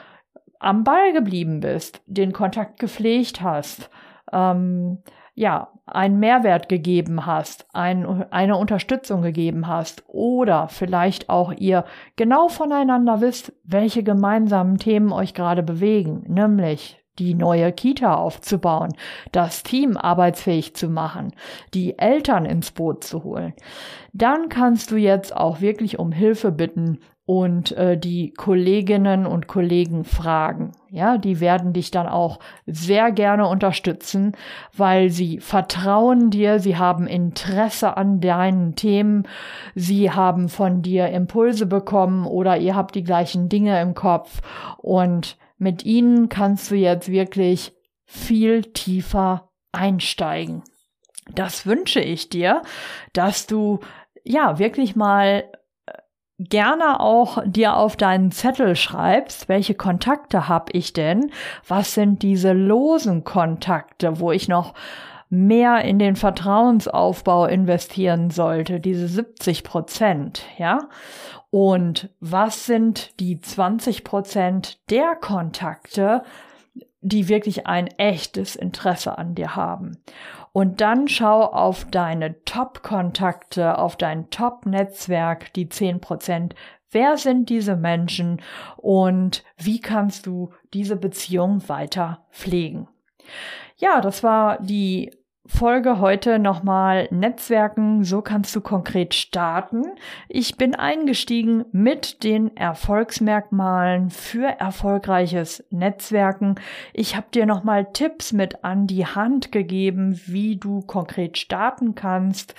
am 0.61 0.83
Ball 0.83 1.13
geblieben 1.13 1.61
bist, 1.61 2.01
den 2.07 2.33
Kontakt 2.33 2.79
gepflegt 2.79 3.43
hast, 3.43 3.91
ähm, 4.33 5.03
ja, 5.35 5.69
einen 5.85 6.19
Mehrwert 6.19 6.71
gegeben 6.71 7.27
hast, 7.27 7.67
ein, 7.75 8.25
eine 8.33 8.57
Unterstützung 8.57 9.21
gegeben 9.21 9.67
hast 9.69 10.05
oder 10.09 10.69
vielleicht 10.69 11.29
auch 11.29 11.53
ihr 11.53 11.85
genau 12.17 12.49
voneinander 12.49 13.21
wisst, 13.21 13.53
welche 13.63 14.03
gemeinsamen 14.03 14.79
Themen 14.79 15.13
euch 15.13 15.35
gerade 15.35 15.63
bewegen, 15.63 16.25
nämlich 16.29 17.02
die 17.19 17.35
neue 17.35 17.73
Kita 17.73 18.15
aufzubauen, 18.15 18.95
das 19.33 19.63
Team 19.63 19.97
arbeitsfähig 19.97 20.75
zu 20.75 20.89
machen, 20.89 21.33
die 21.75 21.99
Eltern 21.99 22.45
ins 22.45 22.71
Boot 22.71 23.05
zu 23.05 23.25
holen, 23.25 23.53
dann 24.13 24.49
kannst 24.49 24.91
du 24.91 24.97
jetzt 24.97 25.37
auch 25.37 25.61
wirklich 25.61 25.99
um 25.99 26.13
Hilfe 26.13 26.53
bitten 26.53 26.99
und 27.25 27.73
äh, 27.73 27.97
die 27.97 28.33
Kolleginnen 28.33 29.27
und 29.27 29.47
Kollegen 29.47 30.05
fragen. 30.05 30.73
Ja, 30.91 31.19
die 31.19 31.41
werden 31.41 31.73
dich 31.73 31.91
dann 31.91 32.09
auch 32.09 32.41
sehr 32.67 33.13
gerne 33.13 33.47
unterstützen, 33.47 34.33
weil 34.77 35.09
sie 35.11 35.39
vertrauen 35.39 36.31
dir, 36.31 36.59
sie 36.59 36.77
haben 36.77 37.07
Interesse 37.07 37.97
an 37.97 38.21
deinen 38.21 38.75
Themen, 38.75 39.29
sie 39.75 40.11
haben 40.11 40.49
von 40.49 40.83
dir 40.83 41.09
Impulse 41.09 41.67
bekommen 41.67 42.27
oder 42.27 42.59
ihr 42.59 42.75
habt 42.75 42.97
die 42.97 43.05
gleichen 43.05 43.49
Dinge 43.49 43.81
im 43.81 43.95
Kopf 43.95 44.41
und 44.79 45.37
mit 45.63 45.85
ihnen 45.85 46.29
kannst 46.29 46.71
du 46.73 46.75
jetzt 46.75 47.09
wirklich 47.09 47.73
viel 48.05 48.63
tiefer 48.63 49.49
einsteigen. 49.71 50.63
Das 51.35 51.67
wünsche 51.67 52.01
ich 52.01 52.29
dir, 52.29 52.63
dass 53.13 53.47
du 53.47 53.79
ja 54.25 54.59
wirklich 54.59 54.97
mal 54.97 55.45
äh, 55.87 55.93
gerne 56.41 56.99
auch 56.99 57.43
dir 57.47 57.77
auf 57.77 57.97
deinen 57.97 58.33
Zettel 58.33 58.75
schreibst, 58.75 59.49
welche 59.49 59.75
Kontakte 59.75 60.49
habe 60.49 60.73
ich 60.73 60.93
denn? 60.93 61.31
Was 61.67 61.95
sind 61.95 62.23
diese 62.23 62.53
losen 62.53 63.23
Kontakte, 63.23 64.19
wo 64.19 64.33
ich 64.33 64.49
noch 64.49 64.75
mehr 65.31 65.85
in 65.85 66.01
den 66.01 66.17
Vertrauensaufbau 66.17 67.47
investieren 67.47 68.31
sollte, 68.31 68.81
diese 68.81 69.07
70 69.07 69.63
Prozent, 69.63 70.45
ja? 70.59 70.81
Und 71.53 72.09
was 72.19 72.65
sind 72.65 73.21
die 73.21 73.39
20 73.39 74.05
Prozent 74.05 74.81
der 74.89 75.15
Kontakte, 75.15 76.23
die 77.03 77.29
wirklich 77.29 77.67
ein 77.67 77.89
echtes 77.89 78.57
Interesse 78.57 79.19
an 79.19 79.35
dir 79.35 79.55
haben? 79.55 79.99
Und 80.53 80.81
dann 80.81 81.09
schau 81.09 81.43
auf 81.43 81.85
deine 81.85 82.43
Top-Kontakte, 82.45 83.77
auf 83.77 83.97
dein 83.97 84.31
Top-Netzwerk, 84.31 85.53
die 85.53 85.69
10 85.69 86.01
Prozent. 86.01 86.55
Wer 86.91 87.19
sind 87.19 87.51
diese 87.51 87.77
Menschen 87.77 88.41
und 88.79 89.45
wie 89.59 89.81
kannst 89.81 90.25
du 90.25 90.55
diese 90.73 90.97
Beziehung 90.97 91.69
weiter 91.69 92.25
pflegen? 92.31 92.89
Ja, 93.77 94.01
das 94.01 94.23
war 94.23 94.59
die 94.63 95.11
Folge 95.45 95.99
heute 95.99 96.39
nochmal 96.39 97.09
Netzwerken, 97.11 98.05
so 98.05 98.23
kannst 98.23 98.55
du 98.55 98.61
konkret 98.61 99.13
starten. 99.13 99.83
Ich 100.29 100.57
bin 100.57 100.77
eingestiegen 100.77 101.65
mit 101.73 102.23
den 102.23 102.57
Erfolgsmerkmalen 102.57 104.11
für 104.11 104.47
erfolgreiches 104.47 105.65
Netzwerken. 105.71 106.55
Ich 106.93 107.17
habe 107.17 107.27
dir 107.35 107.45
nochmal 107.45 107.93
Tipps 107.93 108.33
mit 108.33 108.63
an 108.63 108.87
die 108.87 109.05
Hand 109.05 109.51
gegeben, 109.51 110.21
wie 110.27 110.59
du 110.59 110.81
konkret 110.83 111.37
starten 111.39 111.97
kannst. 111.97 112.55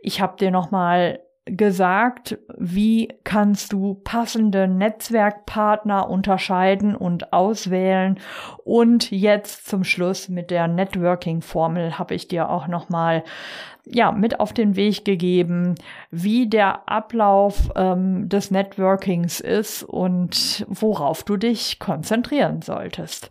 Ich 0.00 0.20
habe 0.20 0.36
dir 0.36 0.50
nochmal 0.50 1.20
gesagt, 1.46 2.38
wie 2.58 3.08
kannst 3.22 3.72
du 3.72 3.94
passende 3.94 4.66
Netzwerkpartner 4.66 6.10
unterscheiden 6.10 6.96
und 6.96 7.32
auswählen. 7.32 8.18
Und 8.64 9.12
jetzt 9.12 9.66
zum 9.66 9.84
Schluss 9.84 10.28
mit 10.28 10.50
der 10.50 10.66
Networking-Formel 10.66 11.98
habe 11.98 12.14
ich 12.14 12.26
dir 12.26 12.50
auch 12.50 12.66
nochmal 12.66 13.22
ja, 13.84 14.10
mit 14.10 14.40
auf 14.40 14.52
den 14.52 14.74
Weg 14.74 15.04
gegeben, 15.04 15.76
wie 16.10 16.48
der 16.48 16.88
Ablauf 16.88 17.70
ähm, 17.76 18.28
des 18.28 18.50
Networkings 18.50 19.38
ist 19.38 19.84
und 19.84 20.66
worauf 20.68 21.22
du 21.22 21.36
dich 21.36 21.78
konzentrieren 21.78 22.62
solltest. 22.62 23.30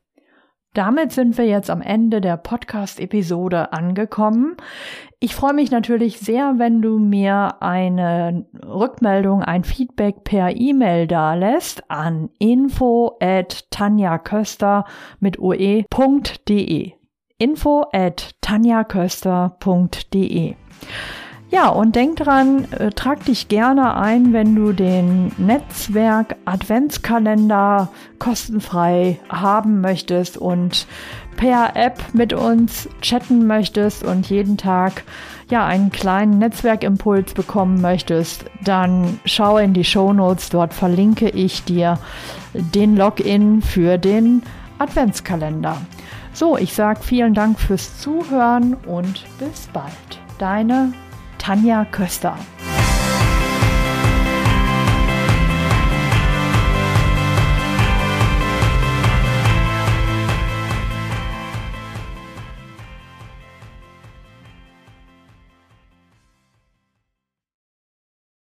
Damit 0.75 1.11
sind 1.13 1.37
wir 1.37 1.45
jetzt 1.45 1.69
am 1.69 1.81
Ende 1.81 2.19
der 2.19 2.35
Podcast-Episode 2.35 3.71
angekommen. 3.71 4.57
Ich 5.21 5.33
freue 5.33 5.53
mich 5.53 5.71
natürlich 5.71 6.19
sehr, 6.19 6.59
wenn 6.59 6.81
du 6.81 6.99
mir 6.99 7.61
eine 7.61 8.45
Rückmeldung, 8.61 9.41
ein 9.41 9.63
Feedback 9.63 10.25
per 10.25 10.53
E-Mail 10.53 11.07
dalässt 11.07 11.89
an 11.89 12.29
info 12.39 13.15
at 13.21 13.71
tanjaköster 13.71 14.83
mit 15.21 15.39
oe.de. 15.39 16.91
info 17.37 17.85
at 17.93 18.35
tanjaköster.de. 18.41 20.55
Ja, 21.51 21.69
und 21.69 21.95
denk 21.95 22.17
dran, 22.17 22.65
äh, 22.71 22.89
trag 22.89 23.23
dich 23.25 23.47
gerne 23.47 23.95
ein, 23.95 24.33
wenn 24.33 24.55
du 24.55 24.73
den 24.73 25.31
Netzwerk 25.37 26.35
Adventskalender 26.45 27.89
kostenfrei 28.17 29.19
haben 29.29 29.79
möchtest 29.79 30.37
und 30.37 30.87
per 31.37 31.75
App 31.75 32.01
mit 32.13 32.33
uns 32.33 32.89
chatten 33.01 33.45
möchtest 33.45 34.03
und 34.03 34.29
jeden 34.29 34.57
Tag 34.57 35.03
ja 35.49 35.65
einen 35.65 35.91
kleinen 35.91 36.39
Netzwerkimpuls 36.39 37.33
bekommen 37.33 37.79
möchtest, 37.79 38.45
dann 38.63 39.19
schau 39.25 39.57
in 39.57 39.73
die 39.73 39.83
Show 39.83 40.13
Notes. 40.13 40.49
Dort 40.49 40.73
verlinke 40.73 41.29
ich 41.29 41.63
dir 41.63 41.99
den 42.53 42.95
Login 42.95 43.61
für 43.61 43.97
den 43.97 44.41
Adventskalender. 44.79 45.77
So, 46.33 46.57
ich 46.57 46.73
sage 46.73 47.01
vielen 47.01 47.33
Dank 47.33 47.59
fürs 47.59 47.99
Zuhören 47.99 48.73
und 48.73 49.25
bis 49.39 49.67
bald. 49.71 49.93
Deine 50.39 50.91
Tanja 51.45 51.85
Köster. 51.85 52.35